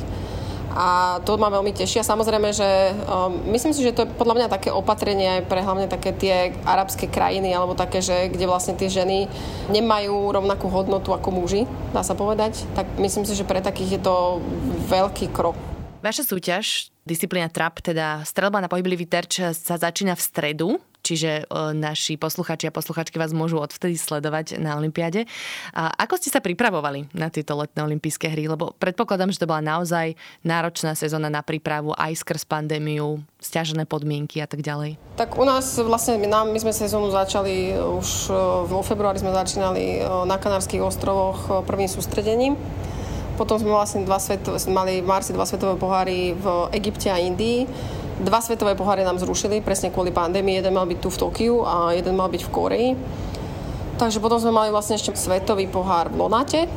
a 0.73 1.21
to 1.21 1.37
ma 1.37 1.53
veľmi 1.53 1.69
teší. 1.69 2.01
A 2.01 2.09
samozrejme, 2.09 2.49
že 2.49 2.97
um, 3.05 3.53
myslím 3.53 3.71
si, 3.77 3.85
že 3.85 3.93
to 3.93 4.03
je 4.03 4.13
podľa 4.17 4.35
mňa 4.41 4.47
také 4.49 4.73
opatrenie 4.73 5.39
aj 5.39 5.41
pre 5.45 5.61
hlavne 5.61 5.85
také 5.85 6.11
tie 6.17 6.57
arabské 6.65 7.05
krajiny, 7.05 7.53
alebo 7.53 7.77
také, 7.77 8.01
že 8.01 8.33
kde 8.33 8.49
vlastne 8.49 8.73
tie 8.73 8.89
ženy 8.89 9.29
nemajú 9.69 10.33
rovnakú 10.33 10.67
hodnotu 10.73 11.13
ako 11.13 11.29
muži, 11.29 11.69
dá 11.93 12.01
sa 12.01 12.17
povedať. 12.17 12.65
Tak 12.73 12.97
myslím 12.97 13.23
si, 13.23 13.37
že 13.37 13.45
pre 13.45 13.61
takých 13.61 13.97
je 13.97 14.01
to 14.01 14.41
veľký 14.89 15.29
krok. 15.29 15.55
Vaša 16.03 16.27
súťaž, 16.27 16.91
disciplína 17.07 17.47
trap, 17.47 17.79
teda 17.79 18.25
strelba 18.27 18.59
na 18.59 18.67
pohyblivý 18.67 19.07
terč 19.07 19.39
sa 19.55 19.79
začína 19.79 20.19
v 20.19 20.25
stredu 20.25 20.69
čiže 21.03 21.43
e, 21.43 21.75
naši 21.75 22.15
posluchači 22.15 22.71
a 22.71 22.73
posluchačky 22.73 23.19
vás 23.19 23.35
môžu 23.35 23.59
odvtedy 23.59 23.99
sledovať 23.99 24.57
na 24.57 24.79
Olympiáde. 24.79 25.27
A 25.75 25.91
ako 25.91 26.15
ste 26.17 26.31
sa 26.31 26.39
pripravovali 26.39 27.11
na 27.11 27.27
tieto 27.27 27.59
letné 27.59 27.83
olympijské 27.83 28.31
hry? 28.31 28.47
Lebo 28.47 28.71
predpokladám, 28.79 29.29
že 29.35 29.43
to 29.43 29.51
bola 29.51 29.59
naozaj 29.59 30.15
náročná 30.47 30.95
sezóna 30.95 31.27
na 31.27 31.43
prípravu 31.43 31.91
aj 31.93 32.23
skrz 32.23 32.47
pandémiu, 32.47 33.19
stiažené 33.43 33.83
podmienky 33.83 34.39
a 34.39 34.47
tak 34.47 34.63
ďalej. 34.63 34.95
Tak 35.19 35.35
u 35.35 35.43
nás 35.43 35.77
vlastne, 35.83 36.15
my, 36.17 36.31
my 36.49 36.59
sme 36.63 36.71
sezónu 36.71 37.11
začali 37.11 37.75
už 37.75 38.31
e, 38.31 38.33
vo 38.71 38.79
februári 38.81 39.19
sme 39.19 39.35
začínali 39.35 39.99
e, 39.99 40.07
na 40.23 40.39
Kanárskych 40.39 40.81
ostrovoch 40.81 41.67
prvým 41.67 41.91
sústredením. 41.91 42.55
Potom 43.33 43.57
sme 43.57 43.73
vlastne 43.73 44.05
dva 44.05 44.21
sveto, 44.21 44.53
mali 44.69 45.01
v 45.01 45.09
marci 45.09 45.33
dva 45.33 45.49
svetové 45.49 45.73
poháry 45.81 46.37
v 46.37 46.69
Egypte 46.77 47.09
a 47.09 47.17
Indii 47.17 47.65
Dva 48.21 48.45
svetové 48.45 48.77
poháre 48.77 49.01
nám 49.01 49.17
zrušili 49.17 49.57
presne 49.65 49.89
kvôli 49.89 50.13
pandémii. 50.13 50.61
Jeden 50.61 50.77
mal 50.77 50.85
byť 50.85 50.99
tu 51.01 51.09
v 51.09 51.17
Tokiu 51.17 51.55
a 51.65 51.97
jeden 51.97 52.13
mal 52.13 52.29
byť 52.29 52.45
v 52.45 52.53
Koreji. 52.53 52.89
Takže 53.97 54.21
potom 54.21 54.37
sme 54.37 54.53
mali 54.53 54.69
vlastne 54.69 55.01
ešte 55.01 55.17
svetový 55.17 55.65
pohár 55.65 56.13
v 56.13 56.21
Lonate, 56.21 56.69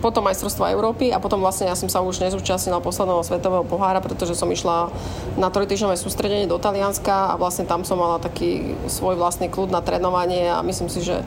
potom 0.00 0.24
majstrovstvo 0.24 0.64
Európy 0.72 1.12
a 1.12 1.20
potom 1.20 1.44
vlastne 1.44 1.68
ja 1.68 1.76
som 1.76 1.92
sa 1.92 2.00
už 2.00 2.24
nezúčastnila 2.24 2.80
posledného 2.80 3.20
svetového 3.20 3.64
pohára, 3.68 4.00
pretože 4.00 4.32
som 4.32 4.48
išla 4.48 4.88
na 5.36 5.52
trojtýždňové 5.52 6.00
sústredenie 6.00 6.48
do 6.48 6.56
Talianska 6.56 7.32
a 7.32 7.34
vlastne 7.36 7.68
tam 7.68 7.84
som 7.84 8.00
mala 8.00 8.16
taký 8.16 8.72
svoj 8.88 9.20
vlastný 9.20 9.52
kľud 9.52 9.68
na 9.68 9.84
trénovanie 9.84 10.48
a 10.48 10.64
myslím 10.64 10.88
si, 10.88 11.04
že 11.04 11.20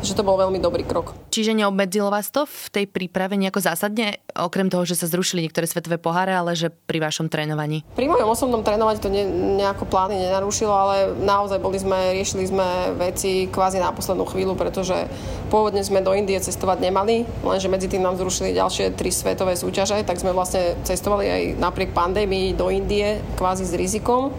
že 0.00 0.16
to 0.16 0.24
bol 0.24 0.36
veľmi 0.40 0.58
dobrý 0.60 0.84
krok. 0.84 1.12
Čiže 1.28 1.52
neobmedzilo 1.56 2.08
vás 2.08 2.32
to 2.32 2.48
v 2.48 2.66
tej 2.72 2.84
príprave 2.88 3.36
nejako 3.36 3.60
zásadne, 3.60 4.20
okrem 4.32 4.72
toho, 4.72 4.84
že 4.88 4.96
sa 4.96 5.06
zrušili 5.06 5.44
niektoré 5.44 5.68
svetové 5.68 6.00
poháre, 6.00 6.32
ale 6.32 6.56
že 6.56 6.72
pri 6.72 7.00
vašom 7.04 7.28
trénovaní? 7.28 7.84
Pri 7.94 8.08
mojom 8.08 8.28
osobnom 8.32 8.64
trénovaní 8.64 8.98
to 8.98 9.12
ne, 9.12 9.24
nejako 9.60 9.84
plány 9.86 10.16
nenarušilo, 10.16 10.72
ale 10.72 10.96
naozaj 11.20 11.60
boli 11.60 11.76
sme, 11.76 12.16
riešili 12.16 12.48
sme 12.48 12.96
veci 12.96 13.46
kvázi 13.52 13.78
na 13.78 13.92
poslednú 13.92 14.24
chvíľu, 14.24 14.56
pretože 14.56 15.06
pôvodne 15.52 15.84
sme 15.84 16.00
do 16.00 16.16
Indie 16.16 16.40
cestovať 16.40 16.80
nemali, 16.80 17.28
lenže 17.44 17.68
medzi 17.68 17.86
tým 17.86 18.02
nám 18.02 18.16
zrušili 18.16 18.56
ďalšie 18.56 18.96
tri 18.96 19.12
svetové 19.12 19.54
súťaže, 19.54 20.00
tak 20.02 20.16
sme 20.16 20.32
vlastne 20.32 20.80
cestovali 20.82 21.26
aj 21.28 21.42
napriek 21.60 21.92
pandémii 21.92 22.56
do 22.56 22.72
Indie 22.72 23.20
kvázi 23.36 23.68
s 23.68 23.76
rizikom 23.76 24.32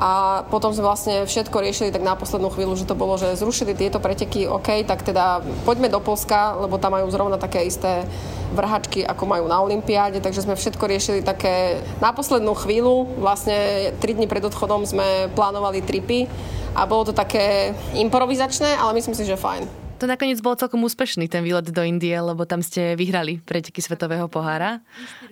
a 0.00 0.40
potom 0.48 0.72
sme 0.72 0.88
vlastne 0.88 1.28
všetko 1.28 1.60
riešili 1.60 1.92
tak 1.92 2.00
na 2.00 2.16
poslednú 2.16 2.48
chvíľu, 2.48 2.72
že 2.72 2.88
to 2.88 2.96
bolo, 2.96 3.20
že 3.20 3.36
zrušili 3.36 3.76
tieto 3.76 4.00
preteky, 4.00 4.48
OK, 4.48 4.80
tak 4.88 5.04
teda 5.04 5.44
poďme 5.68 5.92
do 5.92 6.00
Polska, 6.00 6.56
lebo 6.56 6.80
tam 6.80 6.96
majú 6.96 7.12
zrovna 7.12 7.36
také 7.36 7.68
isté 7.68 8.08
vrhačky, 8.56 9.04
ako 9.04 9.28
majú 9.28 9.44
na 9.44 9.60
Olympiáde, 9.60 10.24
takže 10.24 10.48
sme 10.48 10.56
všetko 10.56 10.88
riešili 10.88 11.20
také 11.20 11.84
na 12.00 12.16
poslednú 12.16 12.56
chvíľu. 12.56 13.12
Vlastne 13.20 13.92
3 14.00 14.16
dní 14.16 14.24
pred 14.24 14.40
odchodom 14.40 14.88
sme 14.88 15.28
plánovali 15.36 15.84
tripy 15.84 16.24
a 16.72 16.88
bolo 16.88 17.04
to 17.04 17.12
také 17.12 17.76
improvizačné, 17.92 18.80
ale 18.80 18.96
myslím 18.96 19.12
si, 19.12 19.28
že 19.28 19.36
fajn. 19.36 19.68
To 20.00 20.08
nakoniec 20.08 20.40
bol 20.40 20.56
celkom 20.56 20.80
úspešný 20.80 21.28
ten 21.28 21.44
výlet 21.44 21.68
do 21.68 21.84
Indie, 21.84 22.16
lebo 22.16 22.48
tam 22.48 22.64
ste 22.64 22.96
vyhrali 22.96 23.36
preteky 23.44 23.84
Svetového 23.84 24.32
pohára, 24.32 24.80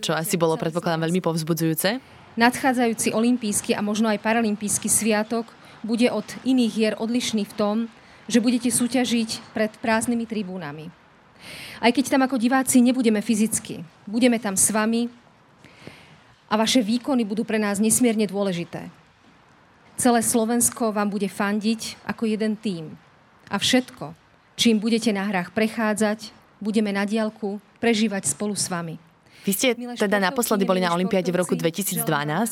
čo 0.04 0.12
asi 0.12 0.36
bolo 0.36 0.60
predpokladám 0.60 1.08
veľmi 1.08 1.24
povzbudzujúce. 1.24 2.17
Nadchádzajúci 2.36 3.16
olimpijský 3.16 3.72
a 3.72 3.80
možno 3.80 4.10
aj 4.10 4.20
paralympijský 4.20 4.90
sviatok 4.90 5.48
bude 5.86 6.10
od 6.10 6.26
iných 6.44 6.72
hier 6.74 6.94
odlišný 6.98 7.46
v 7.46 7.56
tom, 7.56 7.76
že 8.28 8.42
budete 8.42 8.68
súťažiť 8.68 9.54
pred 9.56 9.72
prázdnymi 9.80 10.28
tribúnami. 10.28 10.92
Aj 11.78 11.94
keď 11.94 12.12
tam 12.12 12.22
ako 12.26 12.36
diváci 12.36 12.82
nebudeme 12.82 13.22
fyzicky, 13.22 13.86
budeme 14.04 14.36
tam 14.42 14.58
s 14.58 14.68
vami 14.74 15.08
a 16.50 16.54
vaše 16.58 16.82
výkony 16.82 17.24
budú 17.24 17.46
pre 17.46 17.56
nás 17.56 17.78
nesmierne 17.78 18.26
dôležité. 18.26 18.90
Celé 19.98 20.20
Slovensko 20.22 20.94
vám 20.94 21.10
bude 21.10 21.26
fandiť 21.26 21.98
ako 22.06 22.30
jeden 22.30 22.54
tím. 22.54 22.94
A 23.50 23.58
všetko, 23.58 24.14
čím 24.54 24.78
budete 24.78 25.10
na 25.10 25.26
hrách 25.26 25.50
prechádzať, 25.50 26.30
budeme 26.62 26.94
na 26.94 27.02
diálku 27.02 27.58
prežívať 27.82 28.30
spolu 28.30 28.54
s 28.54 28.70
vami. 28.70 29.07
Vy 29.48 29.56
ste 29.56 29.72
teda 29.96 30.20
naposledy 30.20 30.68
boli 30.68 30.76
na 30.76 30.92
Olympiáde 30.92 31.32
v 31.32 31.40
roku 31.40 31.56
2012. 31.56 32.04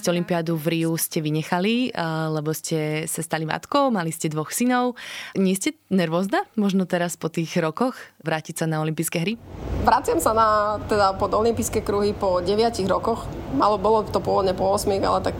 Olympiádu 0.09 0.57
v 0.57 0.65
Riu 0.73 0.97
ste 0.97 1.21
vynechali, 1.21 1.93
lebo 2.33 2.57
ste 2.57 3.05
sa 3.05 3.21
stali 3.21 3.45
matkou, 3.45 3.93
mali 3.93 4.09
ste 4.09 4.33
dvoch 4.33 4.49
synov. 4.49 4.97
Nie 5.37 5.61
ste 5.61 5.77
nervózna 5.93 6.49
možno 6.57 6.89
teraz 6.89 7.21
po 7.21 7.29
tých 7.29 7.53
rokoch 7.61 7.93
vrátiť 8.25 8.65
sa 8.65 8.65
na 8.65 8.81
olympijské 8.81 9.21
hry? 9.21 9.37
Vraciam 9.85 10.25
sa 10.25 10.33
na, 10.33 10.49
teda 10.89 11.21
pod 11.21 11.37
olympijské 11.37 11.85
kruhy 11.85 12.17
po 12.17 12.41
9 12.41 12.57
rokoch. 12.89 13.29
Malo, 13.53 13.77
bolo 13.77 14.01
to 14.09 14.17
pôvodne 14.17 14.57
po 14.57 14.65
8, 14.73 14.89
ale 15.05 15.21
tak 15.21 15.37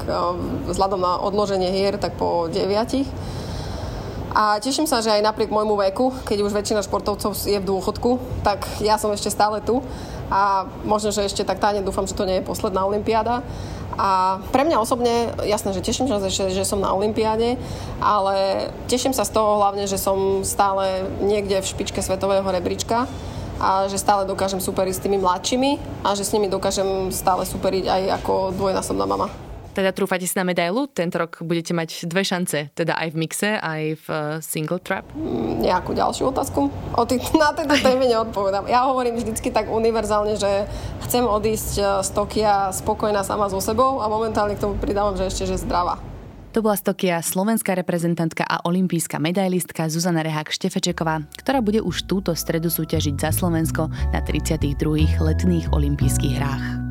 vzhľadom 0.69 1.01
na 1.01 1.17
odloženie 1.25 1.73
hier, 1.73 1.97
tak 1.97 2.21
po 2.21 2.53
9. 2.53 2.69
A 4.37 4.61
teším 4.61 4.85
sa, 4.85 5.01
že 5.01 5.09
aj 5.09 5.25
napriek 5.25 5.49
môjmu 5.49 5.81
veku, 5.89 6.13
keď 6.29 6.45
už 6.45 6.53
väčšina 6.53 6.85
športovcov 6.85 7.33
je 7.49 7.57
v 7.57 7.65
dôchodku, 7.65 8.45
tak 8.45 8.69
ja 8.85 9.01
som 9.01 9.09
ešte 9.09 9.33
stále 9.33 9.65
tu 9.65 9.81
a 10.31 10.67
možno, 10.83 11.15
že 11.15 11.27
ešte 11.27 11.47
tak 11.47 11.63
táne 11.63 11.83
dúfam, 11.87 12.07
že 12.07 12.19
to 12.19 12.27
nie 12.27 12.43
je 12.43 12.49
posledná 12.49 12.83
olympiáda. 12.83 13.47
A 13.97 14.43
pre 14.53 14.69
mňa 14.69 14.77
osobne, 14.77 15.33
jasné, 15.49 15.73
že 15.73 15.81
teším 15.81 16.05
sa, 16.05 16.21
že, 16.21 16.53
že 16.53 16.69
som 16.69 16.85
na 16.85 16.93
olympiáde, 16.93 17.57
ale 17.97 18.69
teším 18.93 19.17
sa 19.17 19.25
z 19.25 19.33
toho 19.33 19.57
hlavne, 19.57 19.89
že 19.89 19.97
som 19.97 20.45
stále 20.45 21.09
niekde 21.25 21.65
v 21.65 21.71
špičke 21.71 22.05
svetového 22.05 22.45
rebríčka 22.45 23.09
a 23.57 23.89
že 23.89 23.97
stále 23.97 24.29
dokážem 24.29 24.61
superiť 24.61 24.95
s 25.01 25.03
tými 25.05 25.17
mladšími 25.17 26.05
a 26.05 26.13
že 26.13 26.29
s 26.29 26.33
nimi 26.37 26.53
dokážem 26.53 27.09
stále 27.09 27.49
superiť 27.49 27.89
aj 27.89 28.03
ako 28.21 28.53
dvojnásobná 28.53 29.09
mama. 29.09 29.46
Teda 29.77 29.93
trúfate 29.93 30.25
si 30.25 30.33
na 30.41 30.49
medailu? 30.49 30.89
Tento 30.89 31.21
rok 31.21 31.45
budete 31.45 31.77
mať 31.77 32.09
dve 32.09 32.25
šance, 32.25 32.73
teda 32.73 32.97
aj 32.97 33.13
v 33.13 33.17
mixe, 33.21 33.61
aj 33.61 33.83
v 34.01 34.07
uh, 34.09 34.41
single 34.41 34.81
trap? 34.81 35.05
Mm, 35.13 35.69
nejakú 35.69 35.93
ďalšiu 35.93 36.33
otázku? 36.33 36.73
O 36.97 37.05
tý, 37.05 37.21
na 37.37 37.53
tejto 37.53 37.77
téme 37.85 38.09
neodpovedám. 38.09 38.73
Ja 38.73 38.89
hovorím 38.89 39.21
vždycky 39.21 39.53
tak 39.53 39.69
univerzálne, 39.69 40.41
že 40.41 40.65
chcem 41.05 41.29
odísť 41.29 41.73
eh, 41.77 41.87
z 42.01 42.09
Tokia 42.17 42.73
spokojná 42.73 43.21
sama 43.21 43.53
so 43.53 43.61
sebou 43.61 44.01
a 44.01 44.09
momentálne 44.09 44.57
k 44.57 44.65
tomu 44.65 44.81
pridávam, 44.81 45.13
že 45.13 45.29
ešte, 45.29 45.45
že 45.45 45.61
zdravá. 45.61 46.01
To 46.57 46.65
bola 46.65 46.81
z 46.81 46.89
Tokia 46.89 47.21
slovenská 47.21 47.77
reprezentantka 47.77 48.49
a 48.49 48.65
olimpijská 48.65 49.21
medailistka 49.21 49.93
Zuzana 49.93 50.25
Rehák 50.25 50.49
Štefečeková, 50.49 51.29
ktorá 51.37 51.61
bude 51.61 51.85
už 51.85 52.09
túto 52.09 52.33
stredu 52.33 52.73
súťažiť 52.73 53.21
za 53.21 53.29
Slovensko 53.29 53.93
na 53.93 54.25
32. 54.25 54.73
letných 55.21 55.69
olympijských 55.69 56.35
hrách. 56.41 56.86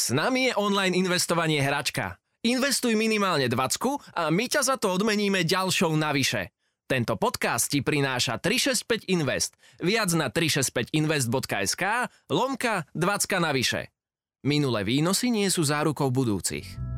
S 0.00 0.16
nami 0.16 0.48
je 0.48 0.56
online 0.56 0.96
investovanie 0.96 1.60
hračka. 1.60 2.16
Investuj 2.40 2.96
minimálne 2.96 3.52
20 3.52 4.16
a 4.16 4.32
my 4.32 4.48
ťa 4.48 4.64
za 4.64 4.76
to 4.80 4.96
odmeníme 4.96 5.44
ďalšou 5.44 5.92
navyše. 5.92 6.56
Tento 6.88 7.20
podcast 7.20 7.68
ti 7.68 7.84
prináša 7.84 8.40
365 8.40 9.12
Invest. 9.12 9.60
Viac 9.76 10.08
na 10.16 10.32
365invest.sk 10.32 11.84
lomka 12.32 12.88
20 12.96 13.44
navyše. 13.44 13.92
Minulé 14.40 14.88
výnosy 14.88 15.28
nie 15.28 15.52
sú 15.52 15.68
zárukou 15.68 16.08
budúcich. 16.08 16.89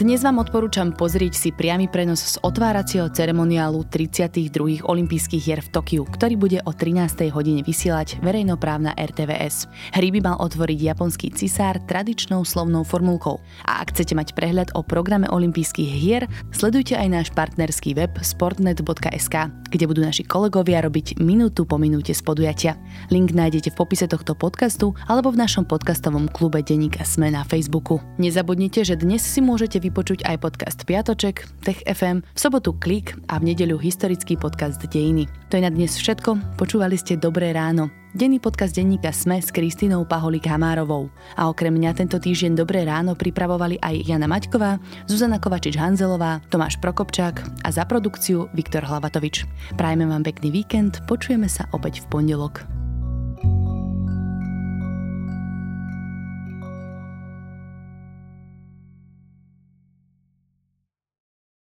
Dnes 0.00 0.24
vám 0.24 0.40
odporúčam 0.40 0.96
pozrieť 0.96 1.36
si 1.36 1.52
priamy 1.52 1.84
prenos 1.84 2.24
z 2.24 2.40
otváracieho 2.40 3.12
ceremoniálu 3.12 3.84
32. 3.84 4.80
olympijských 4.80 5.42
hier 5.44 5.60
v 5.60 5.68
Tokiu, 5.76 6.08
ktorý 6.08 6.40
bude 6.40 6.58
o 6.64 6.72
13. 6.72 7.28
hodine 7.28 7.60
vysielať 7.60 8.16
verejnoprávna 8.24 8.96
RTVS. 8.96 9.68
Hry 9.92 10.08
by 10.16 10.20
mal 10.24 10.36
otvoriť 10.40 10.78
japonský 10.88 11.36
cisár 11.36 11.84
tradičnou 11.84 12.48
slovnou 12.48 12.80
formulkou. 12.80 13.44
A 13.68 13.84
ak 13.84 13.92
chcete 13.92 14.16
mať 14.16 14.32
prehľad 14.32 14.72
o 14.72 14.80
programe 14.80 15.28
olympijských 15.28 15.92
hier, 15.92 16.24
sledujte 16.48 16.96
aj 16.96 17.08
náš 17.20 17.28
partnerský 17.36 17.92
web 17.92 18.16
sportnet.sk, 18.24 19.36
kde 19.68 19.84
budú 19.84 20.00
naši 20.00 20.24
kolegovia 20.24 20.80
robiť 20.80 21.20
minútu 21.20 21.68
po 21.68 21.76
minúte 21.76 22.16
z 22.16 22.24
podujatia. 22.24 22.80
Link 23.12 23.36
nájdete 23.36 23.76
v 23.76 23.76
popise 23.76 24.08
tohto 24.08 24.32
podcastu 24.32 24.96
alebo 25.12 25.28
v 25.28 25.44
našom 25.44 25.68
podcastovom 25.68 26.32
klube 26.32 26.64
Deníka 26.64 27.04
Sme 27.04 27.28
na 27.28 27.44
Facebooku. 27.44 28.00
Nezabudnite, 28.16 28.80
že 28.80 28.96
dnes 28.96 29.20
si 29.20 29.44
môžete 29.44 29.89
vypočuť 29.90 30.22
aj 30.30 30.36
podcast 30.38 30.78
Piatoček, 30.86 31.42
Tech 31.66 31.82
FM, 31.82 32.22
v 32.22 32.38
sobotu 32.38 32.78
Klik 32.78 33.18
a 33.26 33.42
v 33.42 33.50
nedeľu 33.50 33.82
historický 33.82 34.38
podcast 34.38 34.78
Dejiny. 34.78 35.26
To 35.50 35.58
je 35.58 35.66
na 35.66 35.70
dnes 35.74 35.98
všetko, 35.98 36.54
počúvali 36.54 36.94
ste 36.94 37.18
Dobré 37.18 37.50
ráno. 37.50 37.90
Denný 38.10 38.42
podcast 38.42 38.74
denníka 38.74 39.14
Sme 39.14 39.38
s 39.38 39.54
Kristínou 39.54 40.02
Paholik 40.02 40.46
Hamárovou. 40.46 41.10
A 41.38 41.46
okrem 41.46 41.74
mňa 41.74 41.94
tento 41.94 42.18
týždeň 42.18 42.58
Dobré 42.58 42.82
ráno 42.82 43.14
pripravovali 43.14 43.78
aj 43.82 44.02
Jana 44.02 44.26
Maťková, 44.26 44.82
Zuzana 45.06 45.38
Kovačič-Hanzelová, 45.38 46.42
Tomáš 46.50 46.78
Prokopčák 46.82 47.66
a 47.66 47.68
za 47.70 47.86
produkciu 47.86 48.50
Viktor 48.54 48.82
Hlavatovič. 48.82 49.46
Prajme 49.78 50.06
vám 50.10 50.26
pekný 50.26 50.50
víkend, 50.54 51.02
počujeme 51.06 51.46
sa 51.46 51.70
opäť 51.70 52.02
v 52.02 52.18
pondelok. 52.18 52.79